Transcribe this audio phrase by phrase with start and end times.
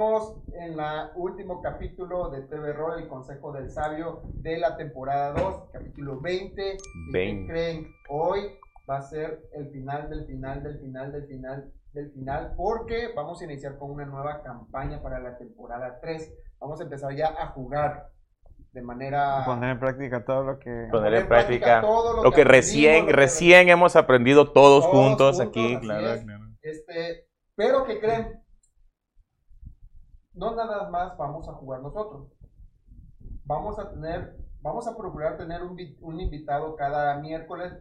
[0.00, 0.80] Estamos en el
[1.14, 6.62] último capítulo de TV Roll, el Consejo del Sabio de la temporada 2, capítulo 20.
[6.62, 7.42] ¿Y 20.
[7.42, 7.86] qué creen?
[8.08, 8.58] Hoy
[8.88, 13.42] va a ser el final del final del final del final del final porque vamos
[13.42, 16.32] a iniciar con una nueva campaña para la temporada 3.
[16.58, 18.08] Vamos a empezar ya a jugar
[18.72, 19.42] de manera...
[19.44, 20.88] Poner en práctica todo lo que...
[20.90, 24.86] Poner en práctica todo Lo que aprendimos, recién, lo que recién hemos aprendido todos, Todos
[24.86, 26.24] juntos, juntos, aquí, claro, es.
[26.24, 26.44] claro.
[26.62, 28.39] Este, pero que creen,
[30.40, 32.28] no nada más vamos a jugar nosotros.
[33.44, 37.72] Vamos a tener, vamos a procurar tener un, vi- un invitado cada miércoles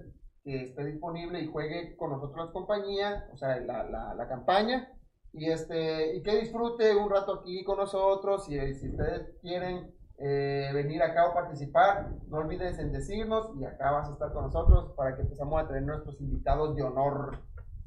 [0.43, 4.87] que esté disponible y juegue con nosotros compañía, o sea, la, la, la campaña.
[5.31, 8.49] Y este, y que disfrute un rato aquí con nosotros.
[8.49, 13.63] Y eh, si ustedes quieren eh, venir acá o participar, no olvides en decirnos y
[13.63, 17.37] acá vas a estar con nosotros para que empezamos a tener nuestros invitados de honor.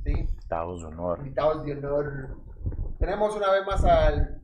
[0.04, 0.12] ¿sí?
[0.12, 1.18] Invitados de honor.
[1.18, 2.36] Invitados de honor.
[2.98, 4.41] Tenemos una vez más al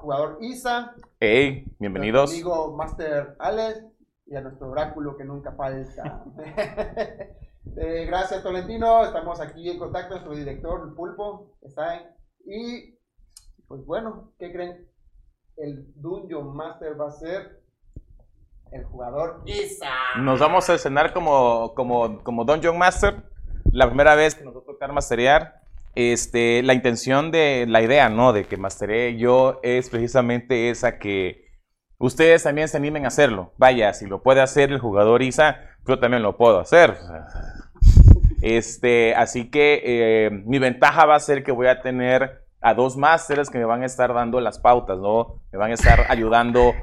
[0.00, 2.30] jugador Isa, Hey, bienvenidos.
[2.30, 3.84] amigo Master Alex
[4.26, 6.24] y a nuestro oráculo que nunca falta.
[7.78, 12.00] Eh, gracias Tolentino, estamos aquí en contacto, nuestro director, el Pulpo, está ahí.
[12.46, 12.96] Y
[13.66, 14.88] pues bueno, ¿qué creen?
[15.56, 17.60] El Dungeon Master va a ser
[18.70, 19.90] el jugador Isa.
[20.20, 23.24] Nos vamos a escenar como, como, como Dungeon Master.
[23.72, 25.55] La primera vez que nos va a tocar masterear.
[25.96, 28.34] Este, la intención de la idea, ¿no?
[28.34, 31.46] De que masteree yo es precisamente esa que
[31.96, 33.54] ustedes también se animen a hacerlo.
[33.56, 35.58] Vaya, si lo puede hacer el jugador Isa,
[35.88, 36.96] yo también lo puedo hacer.
[38.42, 42.96] Este, así que eh, mi ventaja va a ser que voy a tener a dos
[42.96, 45.40] másteres que me van a estar dando las pautas, ¿no?
[45.50, 46.74] Me van a estar ayudando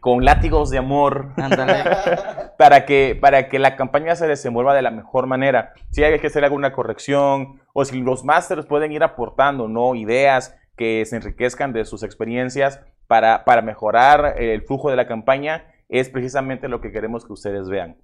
[0.00, 1.34] con látigos de amor
[2.58, 5.72] para que, para que la campaña se desenvuelva de la mejor manera.
[5.90, 9.94] Si hay que hacer alguna corrección o si los másteres pueden ir aportando ¿no?
[9.94, 15.64] ideas que se enriquezcan de sus experiencias para, para mejorar el flujo de la campaña,
[15.88, 17.96] es precisamente lo que queremos que ustedes vean.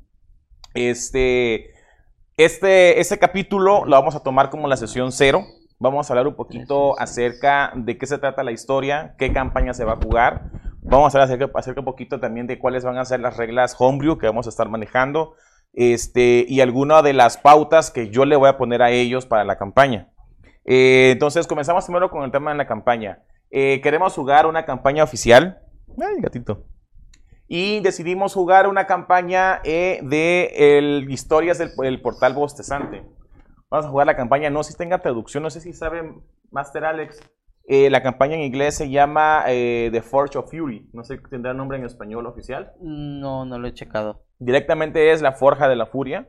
[0.75, 1.71] Este,
[2.37, 5.45] este, este capítulo lo vamos a tomar como la sesión cero.
[5.79, 9.85] Vamos a hablar un poquito acerca de qué se trata la historia, qué campaña se
[9.85, 10.51] va a jugar.
[10.89, 13.75] Vamos a hablar acerca, acerca un poquito también de cuáles van a ser las reglas
[13.79, 15.35] homebrew que vamos a estar manejando
[15.73, 19.45] este, y algunas de las pautas que yo le voy a poner a ellos para
[19.45, 20.11] la campaña.
[20.65, 23.23] Eh, entonces, comenzamos primero con el tema de la campaña.
[23.51, 25.61] Eh, queremos jugar una campaña oficial.
[26.01, 26.65] Ay, gatito.
[27.49, 33.05] Y decidimos jugar una campaña eh, de el- historias del el portal bostezante.
[33.71, 36.85] Vamos a jugar la campaña, no sé si tenga traducción, no sé si saben, Master
[36.85, 37.21] Alex.
[37.69, 40.89] Eh, la campaña en inglés se llama eh, The Forge of Fury.
[40.93, 42.73] No sé si tendrá nombre en español oficial.
[42.81, 44.23] No, no lo he checado.
[44.39, 46.29] Directamente es La Forja de la Furia.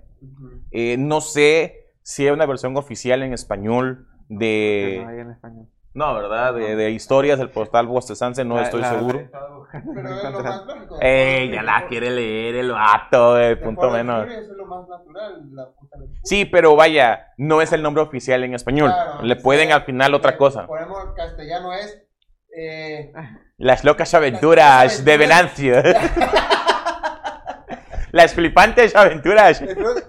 [0.72, 5.06] Eh, no sé si hay una versión oficial en español que no de...
[5.08, 5.68] hay en español.
[5.98, 6.54] No, ¿verdad?
[6.54, 9.20] De, de historias del portal bostezante, no La- estoy la- seguro.
[9.72, 10.98] Pero es lo más lógico.
[11.02, 11.52] ¡Ey!
[11.52, 14.24] Ya la quiere leer el vato, eh, De punto Forest menos.
[14.26, 15.42] Fury, Eso es lo más natural.
[15.54, 18.92] La puta de- Sí, pero vaya, no es el nombre oficial en español.
[18.94, 19.42] Claro, Le sí.
[19.42, 20.68] pueden al final otra cosa.
[20.68, 22.04] Ponemos castellano es.
[22.56, 23.12] Eh,
[23.58, 25.76] Las locas aventuras de Venancio.
[28.18, 29.62] Las flipantes aventuras.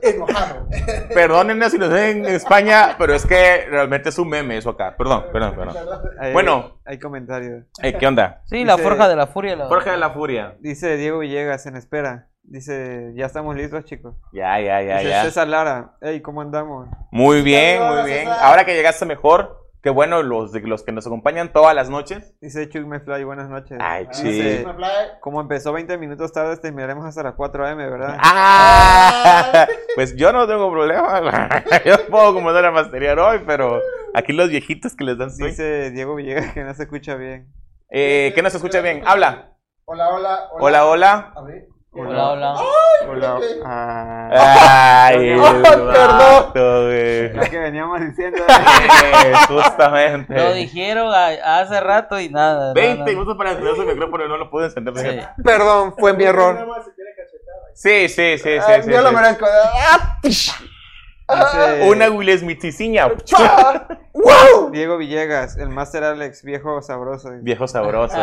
[0.03, 0.67] enojado.
[1.15, 4.97] Perdónenme si lo ven en España, pero es que realmente es un meme eso acá.
[4.97, 5.77] Perdón, perdón, perdón.
[6.19, 6.81] Hay- Bueno.
[6.87, 7.65] Hay comentarios.
[7.83, 8.41] Eh, ¿Qué onda?
[8.47, 9.57] Sí, la Forja de la Furia.
[9.57, 9.69] La...
[9.69, 10.57] Forja de la Furia.
[10.61, 12.29] Dice Diego Villegas en espera.
[12.43, 14.15] Dice, ya estamos listos, chicos.
[14.33, 15.23] Ya, ya, ya, Dice ya.
[15.25, 15.97] César Lara.
[16.01, 16.89] Hey, ¿cómo andamos?
[17.11, 18.27] Muy bien, muy bien.
[18.41, 22.35] Ahora que llegaste mejor, qué bueno los, de los que nos acompañan todas las noches.
[22.41, 23.79] Dice Chuck Fly, buenas noches.
[23.81, 24.31] Ay, sí.
[24.31, 24.89] Dice, me fly.
[25.21, 28.17] como empezó 20 minutos tarde, terminaremos hasta las 4 am, ¿verdad?
[28.23, 29.67] ¡Ah!
[29.95, 31.21] Pues yo no tengo problema.
[31.85, 33.81] Yo puedo comenzar a masteriar hoy, pero
[34.15, 35.49] aquí los viejitos que les dan swing.
[35.49, 37.53] Dice Diego Villegas que no se escucha bien.
[37.91, 39.03] Eh, ¿Qué no se escucha bien?
[39.07, 39.57] Habla.
[39.85, 40.49] Hola, hola.
[40.53, 41.33] Hola, hola.
[41.35, 41.67] A ver.
[41.67, 42.55] Hola, hola.
[43.09, 43.39] Hola.
[43.65, 45.87] Ah, Ay, Ay, perdón.
[45.89, 48.43] vato, lo que veníamos diciendo.
[49.25, 50.35] Eh, Justamente.
[50.35, 52.73] Lo dijeron a- hace rato y nada.
[52.75, 53.11] 20 nada.
[53.11, 54.97] minutos para encender su micrófono y no lo pude encender.
[54.97, 55.43] Sí.
[55.43, 56.67] Perdón, fue mi error.
[57.75, 58.59] Sí, sí, sí, sí.
[58.61, 59.15] Ah, sí, yo lo sí.
[59.15, 59.47] merezco.
[61.29, 63.09] Dice Una Will Smithiciña.
[64.15, 64.71] ¡Wow!
[64.73, 67.31] Diego Villegas, el Master Alex, viejo sabroso.
[67.43, 68.17] Viejo sabroso.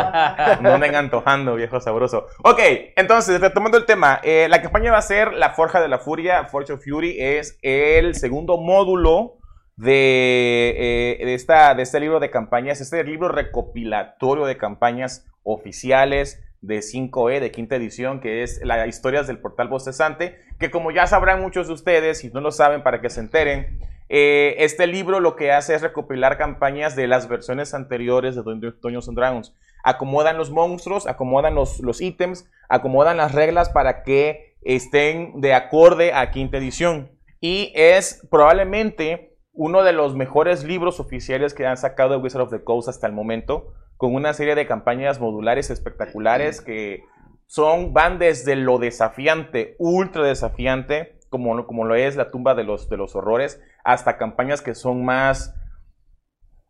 [0.61, 2.27] No anden antojando, viejo sabroso.
[2.43, 2.59] Ok,
[2.95, 4.19] entonces, retomando el tema.
[4.23, 6.45] eh, la campaña va a ser La Forja de la Furia.
[6.45, 9.37] Forge of Fury es el segundo módulo
[9.75, 12.81] de, eh, de, esta, de este libro de campañas.
[12.81, 19.27] Este libro recopilatorio de campañas oficiales de 5E, de quinta edición, que es las historias
[19.27, 23.01] del portal bostezante, que como ya sabrán muchos de ustedes, si no lo saben, para
[23.01, 23.79] que se enteren,
[24.09, 28.75] eh, este libro lo que hace es recopilar campañas de las versiones anteriores de Dun-
[28.81, 29.53] Dungeons and Dragons.
[29.83, 36.13] Acomodan los monstruos, acomodan los, los ítems, acomodan las reglas para que estén de acorde
[36.13, 37.11] a quinta edición.
[37.39, 42.49] Y es probablemente uno de los mejores libros oficiales que han sacado de Wizard of
[42.51, 47.03] the Coast hasta el momento, con una serie de campañas modulares espectaculares que
[47.47, 52.63] son, van desde lo desafiante, ultra desafiante, como, lo- como lo es la tumba de
[52.63, 55.53] los, de los horrores, hasta campañas que son más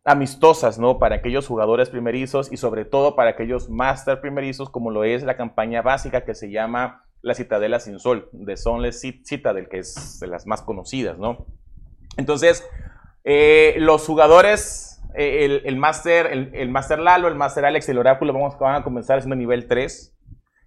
[0.04, 0.98] amistosas, ¿no?
[0.98, 5.36] Para aquellos jugadores primerizos y sobre todo para aquellos master primerizos, como lo es la
[5.36, 10.20] campaña básica que se llama La Citadela Sin Sol, de Sonless Cit- Citadel, que es
[10.20, 11.46] de las más conocidas, ¿no?
[12.16, 12.64] Entonces,
[13.24, 18.32] eh, los jugadores, el, el Master, el, el Master Lalo, el Master Alex el Oráculo
[18.32, 20.14] vamos, van a comenzar siendo nivel 3.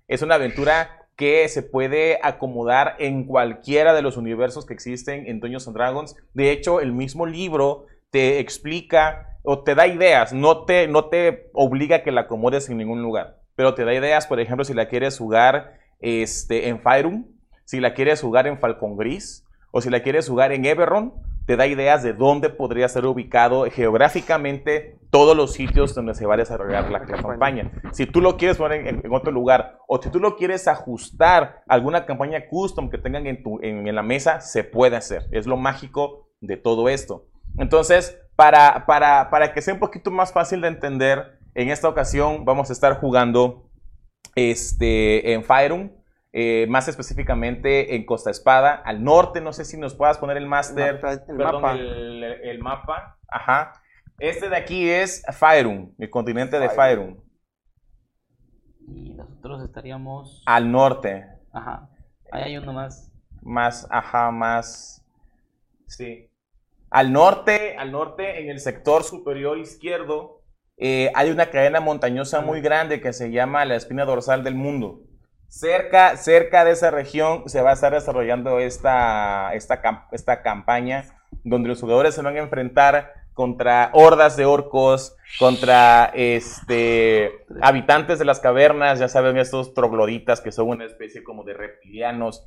[0.07, 5.40] Es una aventura que se puede acomodar en cualquiera de los universos que existen en
[5.40, 6.16] Dungeons and Dragons.
[6.34, 11.50] De hecho, el mismo libro te explica o te da ideas, no te, no te
[11.54, 14.74] obliga a que la acomodes en ningún lugar, pero te da ideas, por ejemplo, si
[14.74, 19.90] la quieres jugar este, en Faerun, si la quieres jugar en Falcon Gris, o si
[19.90, 21.13] la quieres jugar en Eberron,
[21.50, 26.36] te da ideas de dónde podría ser ubicado geográficamente todos los sitios donde se va
[26.36, 27.72] a desarrollar la, la campaña.
[27.92, 31.63] Si tú lo quieres poner en, en otro lugar, o si tú lo quieres ajustar
[31.68, 35.24] a alguna campaña custom que tengan en, tu, en, en la mesa, se puede hacer.
[35.31, 37.25] Es lo mágico de todo esto.
[37.57, 42.45] Entonces, para, para, para que sea un poquito más fácil de entender, en esta ocasión
[42.45, 43.72] vamos a estar jugando
[44.36, 45.99] este, en Faerun,
[46.31, 49.42] eh, más específicamente en Costa Espada, al norte.
[49.42, 51.74] No sé si nos puedas poner el máster, mapa- el perdón, mapa.
[51.76, 53.18] El, el mapa.
[53.28, 53.74] Ajá.
[54.20, 57.24] Este de aquí es Faerun, el continente de Faerun,
[58.88, 60.44] Y nosotros estaríamos.
[60.46, 61.26] al norte.
[61.54, 61.90] Ajá.
[62.31, 63.12] Ahí hay uno más.
[63.42, 65.06] Más, ajá, más.
[65.88, 66.30] Sí.
[66.92, 70.42] Al norte, al norte, en el sector superior izquierdo,
[70.78, 75.02] eh, hay una cadena montañosa muy grande que se llama la espina dorsal del mundo.
[75.50, 81.06] Cerca, cerca de esa región se va a estar desarrollando esta, esta, esta campaña
[81.44, 87.31] donde los jugadores se van a enfrentar contra hordas de orcos, contra este,
[87.62, 92.45] habitantes de las cavernas, ya saben, estos trogloditas que son una especie como de reptilianos,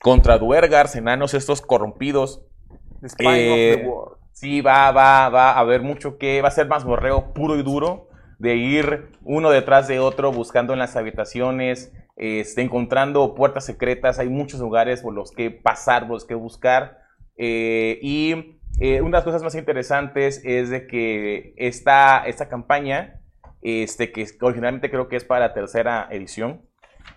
[0.00, 2.42] contra duergars, enanos estos corrompidos.
[3.04, 4.16] Spine of Eh, the World.
[4.32, 7.62] Sí, va, va, va a haber mucho que, va a ser más borreo puro y
[7.62, 8.08] duro,
[8.38, 14.28] de ir uno detrás de otro buscando en las habitaciones, este, encontrando puertas secretas, hay
[14.28, 16.98] muchos lugares por los que pasar, por los que buscar.
[17.36, 23.20] eh, y eh, una de las cosas más interesantes es de que esta, esta campaña,
[23.60, 26.62] este, que originalmente creo que es para la tercera edición,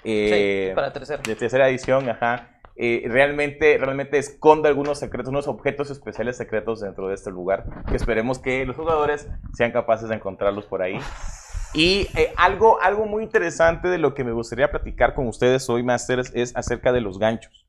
[0.03, 1.24] eh, sí, para tercero.
[1.24, 7.07] de tercera edición, ajá, eh, realmente, realmente esconde algunos secretos, unos objetos especiales secretos dentro
[7.07, 11.00] de este lugar, que esperemos que los jugadores sean capaces de encontrarlos por ahí.
[11.73, 15.83] Y eh, algo, algo muy interesante de lo que me gustaría platicar con ustedes hoy,
[15.83, 17.67] Masters, es acerca de los ganchos,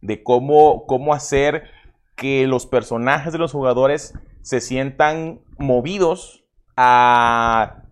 [0.00, 1.64] de cómo, cómo hacer
[2.14, 6.44] que los personajes de los jugadores se sientan movidos
[6.76, 7.84] a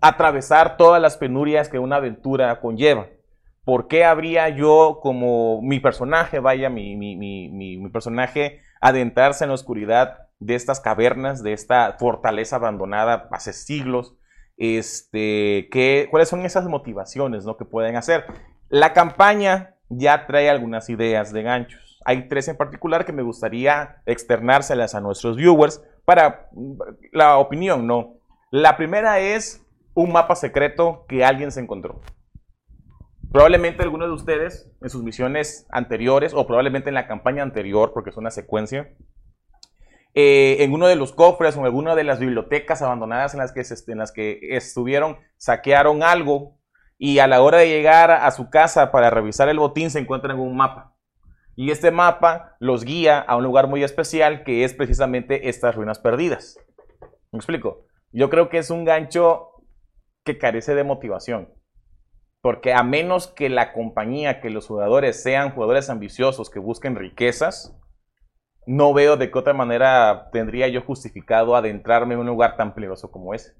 [0.00, 3.08] atravesar todas las penurias que una aventura conlleva.
[3.64, 9.48] ¿Por qué habría yo como mi personaje, vaya, mi, mi, mi, mi, personaje, adentrarse en
[9.48, 14.14] la oscuridad de estas cavernas, de esta fortaleza abandonada hace siglos?
[14.56, 17.56] Este, ¿qué, ¿Cuáles son esas motivaciones ¿no?
[17.56, 18.24] que pueden hacer?
[18.68, 22.00] La campaña ya trae algunas ideas de ganchos.
[22.04, 26.78] Hay tres en particular que me gustaría externárselas a nuestros viewers para mm,
[27.12, 28.14] la opinión, ¿no?
[28.50, 32.00] La primera es un mapa secreto que alguien se encontró.
[33.32, 38.10] Probablemente algunos de ustedes en sus misiones anteriores o probablemente en la campaña anterior, porque
[38.10, 38.92] es una secuencia,
[40.14, 43.52] eh, en uno de los cofres o en alguna de las bibliotecas abandonadas en las,
[43.52, 46.58] que en las que estuvieron, saquearon algo
[46.98, 50.38] y a la hora de llegar a su casa para revisar el botín se encuentran
[50.38, 50.94] un mapa.
[51.56, 55.98] Y este mapa los guía a un lugar muy especial que es precisamente estas ruinas
[55.98, 56.58] perdidas.
[57.32, 57.86] ¿Me explico?
[58.12, 59.50] Yo creo que es un gancho
[60.24, 61.52] que carece de motivación.
[62.40, 67.76] Porque a menos que la compañía, que los jugadores sean jugadores ambiciosos que busquen riquezas,
[68.66, 73.10] no veo de qué otra manera tendría yo justificado adentrarme en un lugar tan peligroso
[73.10, 73.54] como ese.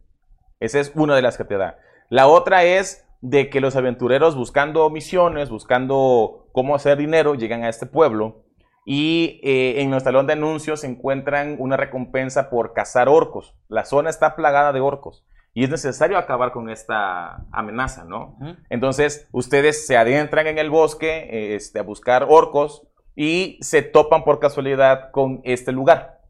[0.60, 1.78] Esa es una de las que te da.
[2.08, 7.68] La otra es de que los aventureros buscando misiones, buscando cómo hacer dinero, llegan a
[7.68, 8.44] este pueblo
[8.84, 13.54] y eh, en nuestro talón de anuncios encuentran una recompensa por cazar orcos.
[13.68, 18.36] La zona está plagada de orcos y es necesario acabar con esta amenaza, ¿no?
[18.68, 24.24] Entonces, ustedes se adentran en el bosque eh, este, a buscar orcos y se topan
[24.24, 26.20] por casualidad con este lugar.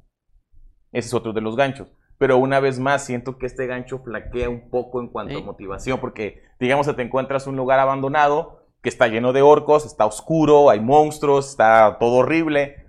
[0.92, 1.88] Ese es otro de los ganchos.
[2.18, 5.40] Pero una vez más, siento que este gancho flaquea un poco en cuanto Sí.
[5.40, 9.86] a motivación, porque digamos que te encuentras un lugar abandonado que está lleno de orcos,
[9.86, 12.86] está oscuro, hay monstruos, está todo horrible.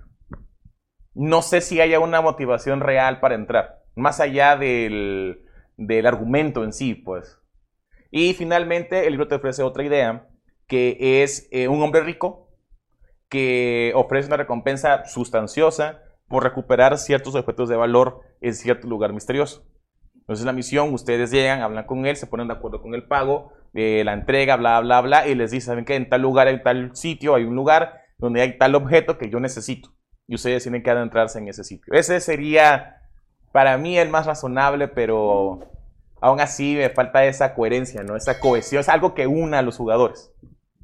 [1.14, 5.46] No sé si haya una motivación real para entrar, más allá del,
[5.78, 7.40] del argumento en sí, pues.
[8.12, 10.28] Y finalmente, el libro te ofrece otra idea,
[10.68, 12.45] que es eh, un hombre rico
[13.30, 19.66] que ofrece una recompensa sustanciosa por recuperar ciertos objetos de valor en cierto lugar misterioso.
[20.16, 23.52] Entonces la misión, ustedes llegan, hablan con él, se ponen de acuerdo con el pago,
[23.76, 25.96] eh, la entrega, bla, bla, bla, y les dicen, ¿saben qué?
[25.96, 29.40] En tal lugar, en tal sitio, hay un lugar donde hay tal objeto que yo
[29.40, 29.94] necesito.
[30.28, 31.94] Y ustedes tienen que adentrarse en ese sitio.
[31.94, 33.02] Ese sería,
[33.52, 35.60] para mí, el más razonable, pero
[36.22, 38.16] aún así me falta esa coherencia, ¿no?
[38.16, 40.32] Esa cohesión, es algo que una a los jugadores.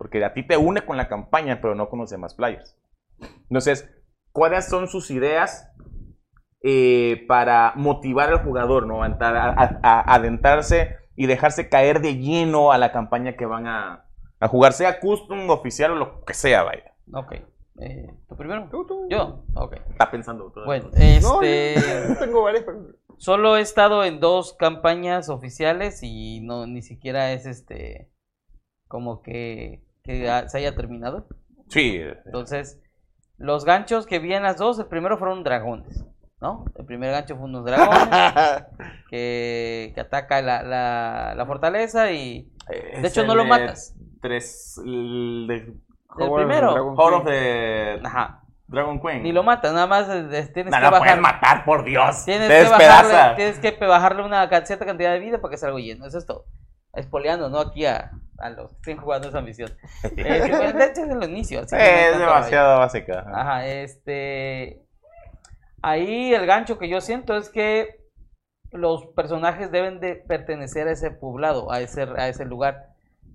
[0.02, 2.76] Porque a ti te une con la campaña, pero no con los demás players.
[3.44, 3.88] Entonces,
[4.32, 5.72] ¿cuáles son sus ideas
[6.64, 9.04] eh, para motivar al jugador, ¿no?
[9.04, 14.06] A, a- a- adentrarse y dejarse caer de lleno a la campaña que van a,
[14.40, 16.96] a jugar, sea custom, oficial o lo que sea, vaya.
[17.14, 17.34] Ok.
[17.80, 18.68] Eh, ¿Tú primero?
[18.72, 19.08] Tú, tú.
[19.08, 19.44] Yo.
[19.54, 19.74] Ok.
[19.92, 20.90] Está pensando todo Bueno,
[21.22, 21.76] No, este.
[22.10, 22.66] yo tengo varias.
[23.18, 28.10] Solo he estado en dos campañas oficiales y no ni siquiera es este
[28.88, 31.28] como que, que ha- se haya terminado.
[31.70, 32.80] Sí, Entonces,
[33.38, 36.06] los ganchos que vi en las dos, el primero fueron dragones,
[36.42, 36.66] ¿no?
[36.76, 38.10] El primer gancho fue unos dragones
[39.10, 43.96] que, que ataca la, la, la fortaleza y de hecho no lo matas.
[44.22, 45.74] Tres, el de
[46.36, 47.24] primero, Queen.
[47.26, 49.24] the ajá, Dragon Queen.
[49.24, 51.00] ni lo matas, nada más eh, tienes No, que no bajar.
[51.00, 52.26] puedes matar, por Dios.
[52.26, 53.04] Tienes Te que, despedaza.
[53.08, 56.06] bajarle, tienes que bajarle una cierta cantidad de vida para que salga lleno.
[56.06, 56.46] Eso es todo.
[56.94, 57.60] Espoleando, ¿no?
[57.60, 59.72] Aquí a, a los que estén jugando esa misión.
[60.18, 61.62] Eh, de hecho, es el inicio.
[61.62, 63.26] así que es demasiado básica.
[63.34, 64.84] Ajá, este.
[65.82, 68.02] Ahí el gancho que yo siento es que
[68.72, 72.88] los personajes deben de pertenecer a ese poblado, a ese, a ese lugar.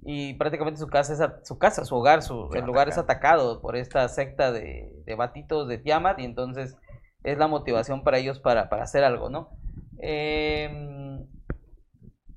[0.09, 3.31] Y prácticamente su casa, es a- su casa, su hogar, su, el lugar es ataca.
[3.31, 6.77] atacado por esta secta de, de batitos de Tiamat y entonces
[7.25, 9.51] es la motivación para ellos para, para hacer algo, ¿no?
[9.99, 10.96] Em,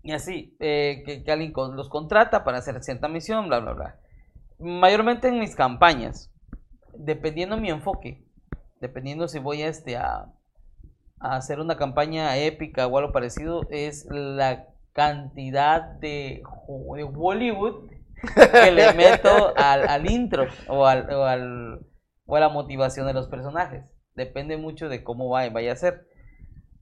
[0.04, 4.00] y así, eh, que, que alguien los contrata para hacer cierta misión, bla, bla, bla.
[4.60, 6.32] Mayormente en mis campañas,
[6.94, 8.24] dependiendo mi enfoque,
[8.82, 10.32] dependiendo si voy a, este, a,
[11.20, 16.42] hacer una campaña épica o algo parecido, es la cantidad de,
[16.84, 17.04] de
[18.52, 21.80] que le meto al, al intro o, al, o, al-
[22.26, 23.86] o a la motivación de los personajes.
[24.16, 26.06] Depende mucho de cómo va- vaya a ser.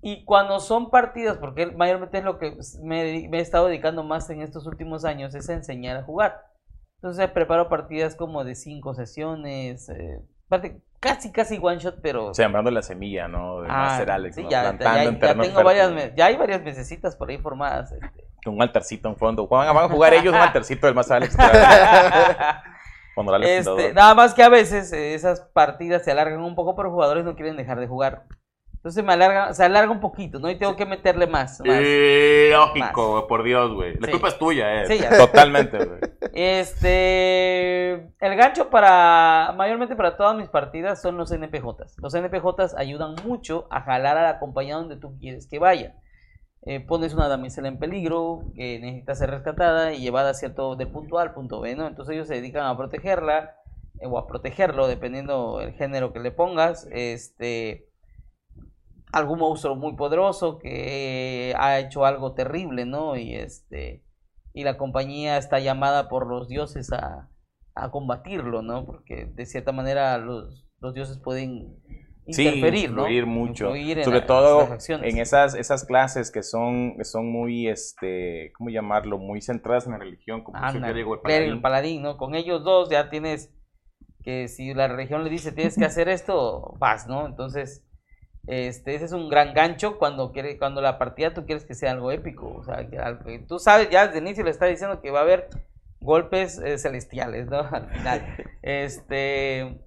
[0.01, 4.29] Y cuando son partidas, porque mayormente es lo que me, me he estado dedicando más
[4.29, 6.43] en estos últimos años, es a enseñar a jugar.
[6.97, 10.21] Entonces preparo partidas como de cinco sesiones, eh,
[10.99, 13.61] casi casi one shot, pero Sembrando la semilla, ¿no?
[13.61, 14.49] De Ah, Master Alex, sí, ¿no?
[14.49, 17.91] ya, Plantando ya- en ya terreno tengo varias, ya hay varias mesecitas por ahí formadas.
[17.91, 18.27] este.
[18.49, 19.47] Un altarcito en fondo.
[19.47, 21.35] Van a, van a jugar ellos un altarcito del Master Alex.
[23.13, 26.85] Cuando Este, nada más que a veces eh, esas partidas se alargan un poco, pero
[26.89, 28.25] los jugadores no quieren dejar de jugar.
[28.87, 30.49] Entonces me alarga, se alarga un poquito, ¿no?
[30.49, 31.59] Y tengo que meterle más.
[31.59, 31.81] más.
[32.51, 33.95] lógico, por Dios, güey.
[33.99, 34.11] La Sí.
[34.13, 34.87] culpa es tuya, eh.
[34.87, 35.09] Sí, ya.
[35.17, 35.99] Totalmente, güey.
[36.33, 41.97] Este, el gancho para, mayormente para todas mis partidas son los NPJs.
[42.01, 45.95] Los NPJs ayudan mucho a jalar a la compañía donde tú quieres que vaya.
[46.61, 51.19] Eh, pones una damisela en peligro que necesita ser rescatada y llevada cierto del punto
[51.19, 51.87] A al punto B, ¿no?
[51.87, 53.53] Entonces ellos se dedican a protegerla
[53.99, 56.87] eh, o a protegerlo dependiendo el género que le pongas.
[56.89, 57.86] Este,
[59.11, 63.15] algún monstruo muy poderoso que ha hecho algo terrible, ¿no?
[63.17, 64.03] Y este
[64.53, 67.29] y la compañía está llamada por los dioses a,
[67.75, 68.85] a combatirlo, ¿no?
[68.85, 71.77] Porque de cierta manera los, los dioses pueden
[72.31, 73.03] Sí, interferir, ¿no?
[73.03, 73.67] influir mucho.
[73.69, 74.63] Influir en Sobre la- todo
[75.03, 79.17] en esas, esas clases que son, que son muy, este, ¿cómo llamarlo?
[79.17, 81.49] Muy centradas en la religión, como es el clérigo, el paladín.
[81.53, 82.17] el paladín, ¿no?
[82.17, 83.53] Con ellos dos ya tienes
[84.23, 87.25] que si la religión le dice tienes que hacer esto, vas, ¿no?
[87.27, 87.83] Entonces,
[88.47, 91.91] este, ese es un gran gancho cuando quiere, cuando la partida tú quieres que sea
[91.91, 94.65] algo épico, o sea, que algo que tú sabes ya desde el inicio le está
[94.65, 95.49] diciendo que va a haber
[95.99, 97.59] golpes eh, celestiales, ¿no?
[97.71, 99.79] Al final, este,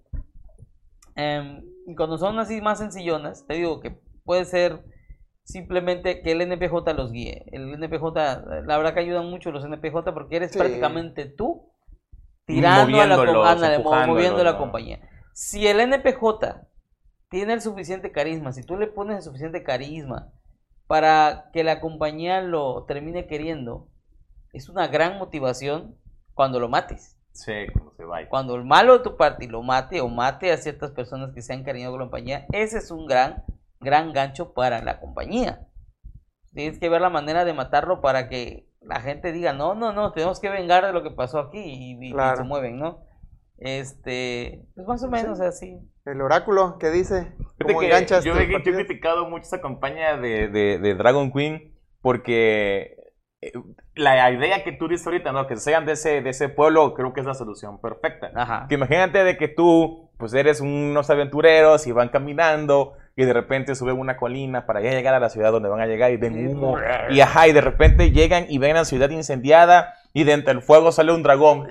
[1.87, 4.83] y cuando son así más sencillonas, te digo que puede ser
[5.43, 7.45] simplemente que el NPJ los guíe.
[7.53, 8.15] El NPJ,
[8.65, 10.59] la verdad que ayudan mucho los NPJ porque eres Sí.
[10.59, 11.73] prácticamente tú
[12.47, 15.01] tirando a la, ándale, moviendo la compañía.
[15.33, 16.70] Si el NPJ
[17.31, 20.33] tiene el suficiente carisma, si tú le pones el suficiente carisma
[20.87, 23.89] para que la compañía lo termine queriendo,
[24.53, 25.97] es una gran motivación
[26.35, 27.17] cuando lo mates.
[27.33, 28.29] Sí, cuando se vaya.
[28.29, 31.53] Cuando el malo de tu parte lo mate o mate a ciertas personas que se
[31.53, 33.45] han cariñado con la compañía, ese es un gran,
[33.79, 35.69] gran gancho para la compañía.
[36.53, 40.11] Tienes que ver la manera de matarlo para que la gente diga, no, no, no,
[40.13, 42.39] tenemos que vengar de lo que pasó aquí y, y- y Claro.
[42.39, 43.05] se mueven, ¿no?
[43.59, 45.79] Este, pues más o menos así.
[46.11, 47.33] El oráculo, ¿qué dice?
[47.63, 48.77] ¿Cómo que enganchas yo, he- yo he partidas?
[48.87, 52.97] criticado mucho esa campaña de, de- de Dragon Queen porque
[53.43, 53.53] eh,
[53.95, 55.47] la idea que tú dices ahorita, ¿no?
[55.47, 58.31] Que sean de ese, de ese pueblo, creo que es la solución perfecta.
[58.35, 58.67] Ajá.
[58.69, 63.75] Que imagínate de que tú, pues eres unos aventureros y van caminando y de repente
[63.75, 66.49] suben una colina para ya llegar a la ciudad donde van a llegar y ven
[66.49, 66.77] humo.
[67.11, 70.63] Y ajá, y de repente llegan y ven la ciudad incendiada y de entre el
[70.63, 71.69] fuego sale un dragón.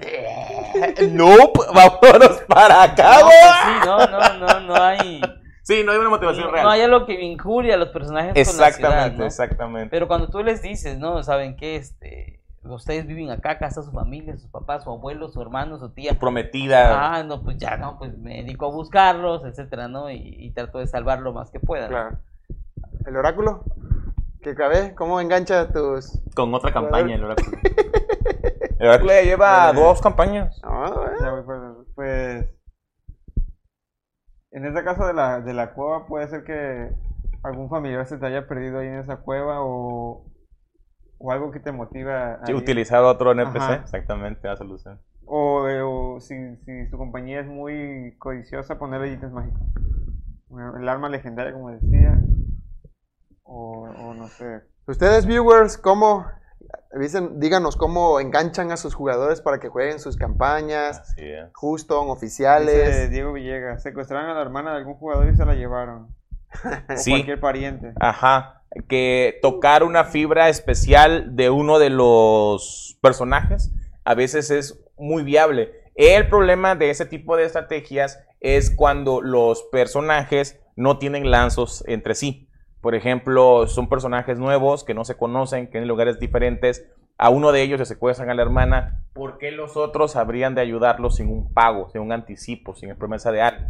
[1.12, 3.38] Nope, vámonos para acá, No, güey.
[3.42, 5.22] pues sí, no, no, no, no hay,
[5.64, 6.64] Sí, no hay una motivación no, real.
[6.66, 9.26] no hay algo que vincule a los personajes con la exactamente, ciudad, ¿no?
[9.26, 9.90] exactamente.
[9.92, 11.22] Pero cuando tú les dices, ¿no?
[11.24, 11.76] ¿Saben qué?
[11.76, 15.90] Este, ustedes viven acá, acá está su familia, sus papás, su abuelo, su hermano, su
[15.92, 16.18] tía.
[16.18, 17.16] Prometida.
[17.16, 20.10] Ah, no, pues ya no, pues me dedico a buscarlos, etcétera, ¿no?
[20.10, 21.84] Y, y trato de salvar lo más que pueda.
[21.84, 21.90] ¿no?
[21.90, 22.18] Claro.
[23.06, 23.64] El oráculo.
[24.42, 24.96] ¿Qué cabe?
[24.96, 26.22] ¿Cómo engancha tus.?
[26.36, 27.58] Con otra campaña, el oráculo.
[28.80, 30.60] el oráculo ya lleva dos campañas.
[30.64, 31.12] No, eh.
[31.22, 32.46] Ya voy por- pues.
[34.52, 36.90] En este caso de la, de la cueva, puede ser que
[37.44, 40.26] algún familiar se te haya perdido ahí en esa cueva o,
[41.20, 42.40] o algo que te motiva.
[42.46, 43.76] Sí, utilizar otro NPC, Ajá.
[43.76, 45.00] exactamente, la solución.
[45.26, 46.34] O, eh, o si,
[46.66, 49.62] si tu compañía es muy codiciosa, ponerle ítems mágicos.
[50.48, 52.18] Bueno, El arma legendaria, como decía.
[53.52, 54.62] O, o no sé.
[54.86, 56.26] Ustedes, viewers, ¿cómo.
[57.00, 61.52] Dicen, díganos cómo enganchan a sus jugadores para que jueguen sus campañas, Así es.
[61.54, 63.10] custom, Dice oficiales.
[63.12, 63.82] Diego Villegas.
[63.84, 66.16] Secuestraron a la hermana de algún jugador y se la llevaron.
[66.90, 67.12] O Sí.
[67.12, 67.94] cualquier pariente.
[68.00, 68.64] Ajá.
[68.88, 73.72] Que tocar una fibra especial de uno de los personajes
[74.04, 75.72] a veces es muy viable.
[75.96, 82.16] El problema de ese tipo de estrategias es cuando los personajes no tienen lanzos entre
[82.16, 82.49] sí.
[82.82, 86.86] Por ejemplo, son personajes nuevos que no se conocen, que en lugares diferentes.
[87.18, 89.04] A uno de ellos se secuestran a la hermana.
[89.14, 93.32] ¿Por qué los otros habrían de ayudarlos sin un pago, sin un anticipo, sin promesa
[93.34, 93.66] de algo?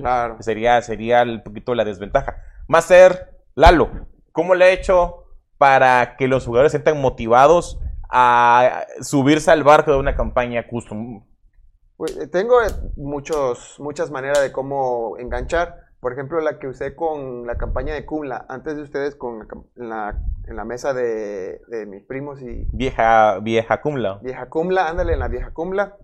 [0.00, 0.36] Claro.
[0.40, 2.42] Sería, sería un poquito la desventaja.
[2.66, 3.90] Master, Lalo,
[4.32, 5.24] ¿cómo le he hecho
[5.58, 11.24] para que los jugadores se sientan motivados a subirse al barco de una campaña custom?
[11.96, 15.83] Pues, eh, tengo eh, muchos, muchas maneras de cómo enganchar.
[16.04, 19.46] Por ejemplo, la que usé con la campaña de Kumla, antes de ustedes con la
[19.76, 24.18] en la, en la mesa de, de mis primos y Vieja, vieja Kumla.
[24.22, 25.96] vieja Kumla, ándale, en la vieja Kumla.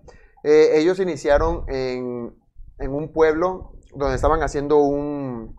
[0.43, 2.35] Eh, ellos iniciaron en,
[2.79, 5.55] en un pueblo donde estaban haciendo un,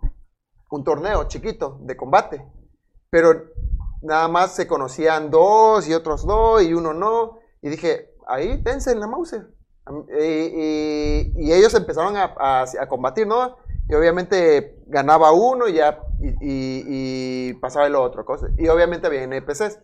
[0.71, 2.43] un torneo chiquito de combate.
[3.11, 3.43] Pero
[4.01, 7.37] nada más se conocían dos y otros dos y uno no.
[7.61, 9.35] Y dije, ahí dense en la mouse.
[10.19, 13.57] Y, y- y ellos empezaron a, a- a combatir, ¿no?
[13.91, 18.23] Y obviamente ganaba uno y ya y, y- y pasaba el otro.
[18.23, 18.47] Cosa.
[18.57, 19.79] Y obviamente había NPCs.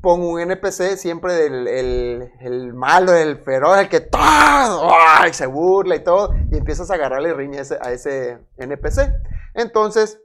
[0.00, 5.32] Pongo un NPC siempre del el, el malo, el feroz, el que todo, ¡ay!
[5.34, 6.34] se burla y todo.
[6.50, 9.12] Y empiezas a agarrarle riña a ese, a ese NPC.
[9.54, 10.18] Entonces,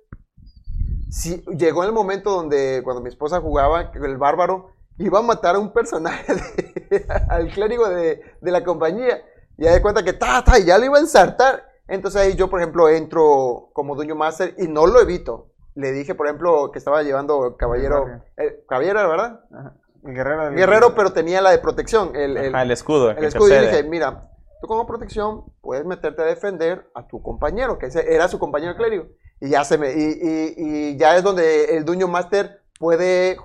[1.10, 5.60] sí, llegó el momento donde cuando mi esposa jugaba, el bárbaro iba a matar a
[5.60, 9.22] un personaje, de- al clérigo de, de la compañía.
[9.58, 11.66] Y ya de cuenta que ta, ta, y ya lo iba a ensartar.
[11.88, 15.52] Entonces ahí yo, por ejemplo, entro como dueño master y no lo evito.
[15.76, 18.06] Le dije, por ejemplo, que estaba llevando caballero.
[18.38, 19.40] eh, caballero, era, ¿verdad?
[19.54, 19.74] Ajá.
[20.04, 20.52] El guerrero.
[20.52, 22.16] Guerrero, pero tenía la de protección.
[22.16, 23.12] El, el- Ajá, el escudo.
[23.12, 24.30] el que escudo y le dije, mira,
[24.62, 28.76] tú como protección puedes meterte a defender a tu compañero, que ese era su compañero
[28.76, 29.06] clérigo.
[29.40, 33.38] Y ya se me, y, y- y ya es donde el dueño master puede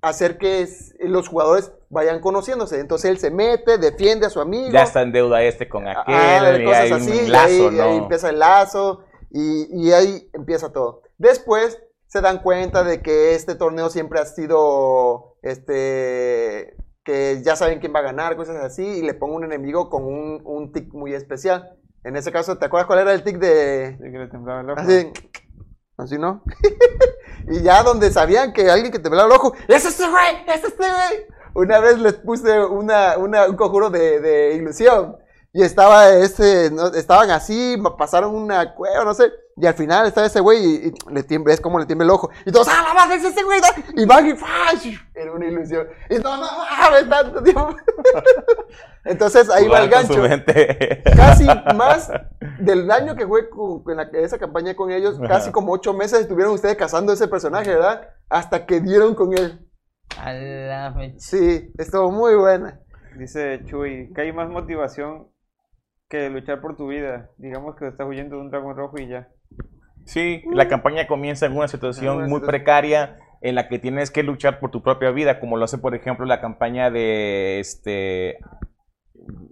[0.00, 2.80] hacer que es- los jugadores vayan conociéndose.
[2.80, 4.70] Entonces él se mete, defiende a su amigo.
[4.72, 6.02] Ya está en deuda este con aquel.
[6.06, 7.82] Ah, y cosas hay un así, y lazo, ahí, y ¿no?
[7.82, 11.02] ahí empieza el lazo y, y ahí empieza todo.
[11.18, 17.78] Después se dan cuenta de que este torneo siempre ha sido, este, que ya saben
[17.78, 20.92] quién va a ganar, cosas así, y le pongo un enemigo con un, un tic
[20.94, 21.78] muy especial.
[22.04, 23.96] En ese caso, ¿te acuerdas cuál era el tic de...
[23.98, 24.80] Sí, que le temblaba el ojo.
[24.80, 25.12] Así,
[25.98, 26.42] así no?
[27.48, 30.44] y ya donde sabían que alguien que te velaba el ojo, ¡es este güey!
[30.46, 31.31] ¡es este güey!
[31.54, 35.16] Una vez les puse una, una- un conjuro de, de ilusión.
[35.54, 39.30] Y estaba este, no, estaban así, pasaron una cueva, no sé.
[39.54, 42.10] Y al final estaba ese güey y, y le tiembla, es como le tiembla el
[42.10, 42.30] ojo.
[42.46, 43.60] Y todos, ¡ah, la madre, es ese güey!
[43.60, 44.02] ¿no?".
[44.02, 44.96] Y van y ¡fash!
[45.14, 45.86] Era una ilusión.
[46.08, 46.46] Y no, no,
[46.80, 47.76] mames, tanto tiempo.
[49.04, 50.22] Entonces ahí va el gancho
[51.16, 52.10] casi más
[52.60, 55.28] del año que jugué con, con la- esa campaña con ellos, Ajá.
[55.28, 58.08] casi como ocho meses estuvieron ustedes cazando ese personaje, ¿verdad?
[58.30, 59.68] Hasta que dieron con él.
[60.18, 61.18] A la mecha.
[61.18, 62.78] Sí, estuvo muy buena.
[63.16, 65.28] Dice Chuy, que hay más motivación
[66.08, 67.30] que luchar por tu vida.
[67.38, 69.28] Digamos que estás huyendo de un dragón rojo y ya.
[70.04, 74.22] Sí, la campaña comienza en una situación muy situación- precaria en la que tienes que
[74.22, 78.38] luchar por tu propia vida, como lo hace, por ejemplo, la campaña de este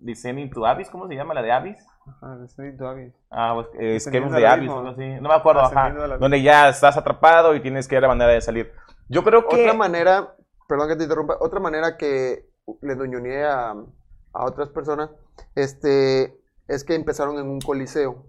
[0.02, 1.78] Descending to Abyss, ¿cómo se llama la de Abyss?
[2.06, 3.14] Ajá, Descending to Abyss.
[3.30, 3.68] Ah, pues,
[4.06, 4.78] eh, de Abyss, abismo.
[4.78, 5.06] algo así.
[5.20, 5.90] No me acuerdo, ajá.
[6.18, 8.72] Donde ya estás atrapado y tienes que ver la manera de salir.
[9.08, 10.34] Yo creo que Otra manera,
[10.70, 12.48] perdón que te interrumpa, otra manera que
[12.80, 15.10] le doñoneé a, a otras personas,
[15.56, 18.24] este, es que empezaron en un coliseo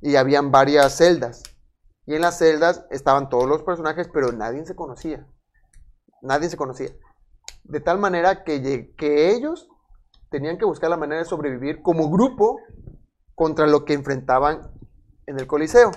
[0.00, 1.42] y habían varias celdas.
[2.06, 5.26] Y en las celdas estaban todos los personajes, pero nadie se conocía.
[6.22, 6.88] Nadie se conocía.
[7.64, 9.68] De tal manera que, que ellos
[10.30, 12.58] tenían que buscar la manera de sobrevivir como grupo
[13.34, 14.62] contra lo que enfrentaban
[15.26, 15.90] en el coliseo.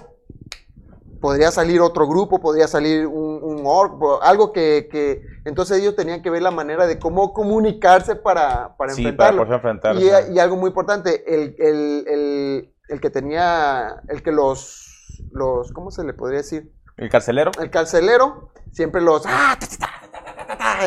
[1.21, 3.32] Podría salir otro grupo, podría salir un,
[3.65, 8.75] un algo que, que- Entonces ellos tenían que ver la manera de cómo comunicarse para,
[8.77, 9.41] para sí, enfrentarlo.
[9.43, 10.01] poder enfrentarlo.
[10.01, 15.71] Y, y algo muy importante, el, el- el- el que tenía, el que los, los,
[15.71, 16.71] ¿cómo se le podría decir?
[16.97, 17.51] El carcelero.
[17.59, 19.57] El carcelero, siempre los, ¡ah!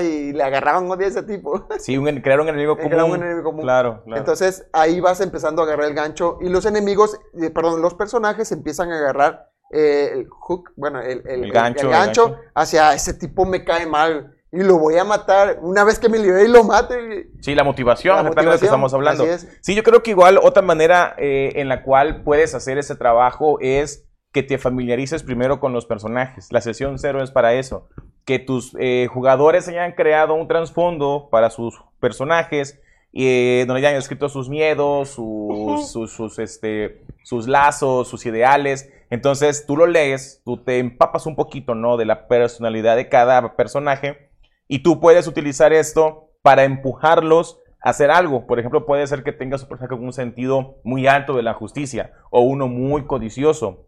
[0.02, 1.66] y le agarraban odio a ese tipo.
[1.78, 2.90] Sí, un, crear un enemigo común.
[2.90, 3.62] Crear un enemigo común.
[3.62, 4.20] Claro, claro.
[4.20, 8.52] Entonces ahí vas empezando a agarrar el gancho y los enemigos, eh, perdón, los personajes
[8.52, 13.64] empiezan a agarrar eh, el hook, bueno, el, el- El gancho, hacia ese tipo me
[13.64, 15.58] cae mal y lo voy a matar.
[15.60, 16.94] Una vez que me libre y lo mato.
[16.98, 19.24] y- Sí, la motivación, La de lo que estamos hablando.
[19.24, 19.46] es.
[19.60, 23.58] Sí, yo creo que igual otra manera eh, en la cual puedes hacer ese trabajo
[23.60, 26.48] es que te familiarices primero con los personajes.
[26.52, 27.88] La sesión cero es para eso.
[28.24, 32.80] Que tus eh, jugadores hayan creado un trasfondo para sus personajes
[33.12, 38.90] y eh, donde hayan escrito sus miedos, sus, sus, sus, este, sus lazos, sus ideales.
[39.10, 41.96] Entonces tú lo lees, tú te empapas un poquito, ¿no?
[41.96, 44.30] De la personalidad de cada personaje
[44.68, 48.46] y tú puedes utilizar esto para empujarlos a hacer algo.
[48.46, 51.54] Por ejemplo, puede ser que tengas un personaje con un sentido muy alto de la
[51.54, 53.86] justicia o uno muy codicioso.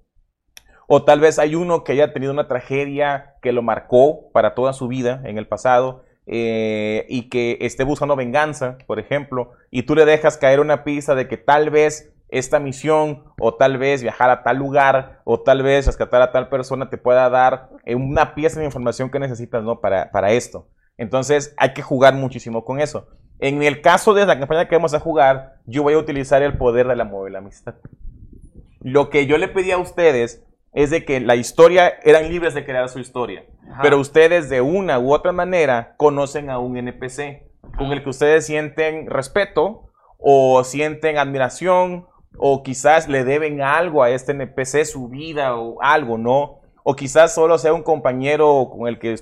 [0.86, 4.72] O tal vez hay uno que haya tenido una tragedia que lo marcó para toda
[4.72, 9.94] su vida en el pasado eh, y que esté buscando venganza, por ejemplo, y tú
[9.94, 14.30] le dejas caer una pista de que tal vez esta misión o tal vez viajar
[14.30, 18.34] a tal lugar o tal vez rescatar a tal persona te pueda dar eh, una
[18.34, 19.80] pieza de información que necesitas ¿no?
[19.80, 20.68] para, para esto.
[20.96, 23.08] Entonces hay que jugar muchísimo con eso.
[23.38, 26.58] En el caso de la campaña que vamos a jugar, yo voy a utilizar el
[26.58, 27.76] poder y la amistad.
[28.80, 32.64] Lo que yo le pedí a ustedes es de que la historia, eran libres de
[32.64, 33.80] crear su historia, Ajá.
[33.82, 38.46] pero ustedes de una u otra manera conocen a un NPC con el que ustedes
[38.46, 45.56] sienten respeto o sienten admiración o quizás le deben algo a este NPC, su vida
[45.56, 46.60] o algo, ¿no?
[46.84, 49.16] O quizás solo sea un compañero con el que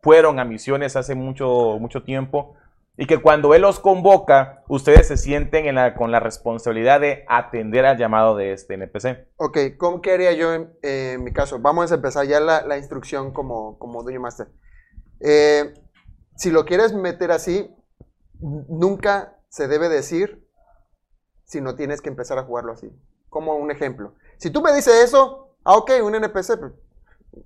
[0.00, 2.56] fueron a misiones hace mucho, mucho tiempo
[2.96, 7.96] y que cuando él los convoca, ustedes se sienten con la responsabilidad de atender al
[7.96, 9.28] llamado de este NPC.
[9.36, 11.58] Ok, ¿cómo, ¿qué yo en, eh, en mi caso?
[11.58, 14.48] Vamos a empezar ya la, instrucción como, como Dungeon Master.
[15.20, 15.72] Eh,
[16.36, 17.74] si lo quieres meter así,
[18.40, 20.41] nunca se debe decir
[21.52, 22.90] si no tienes que empezar a jugarlo así.
[23.28, 24.14] Como un ejemplo.
[24.38, 26.72] Si tú me dices eso, ah, ok, un NPC, pues,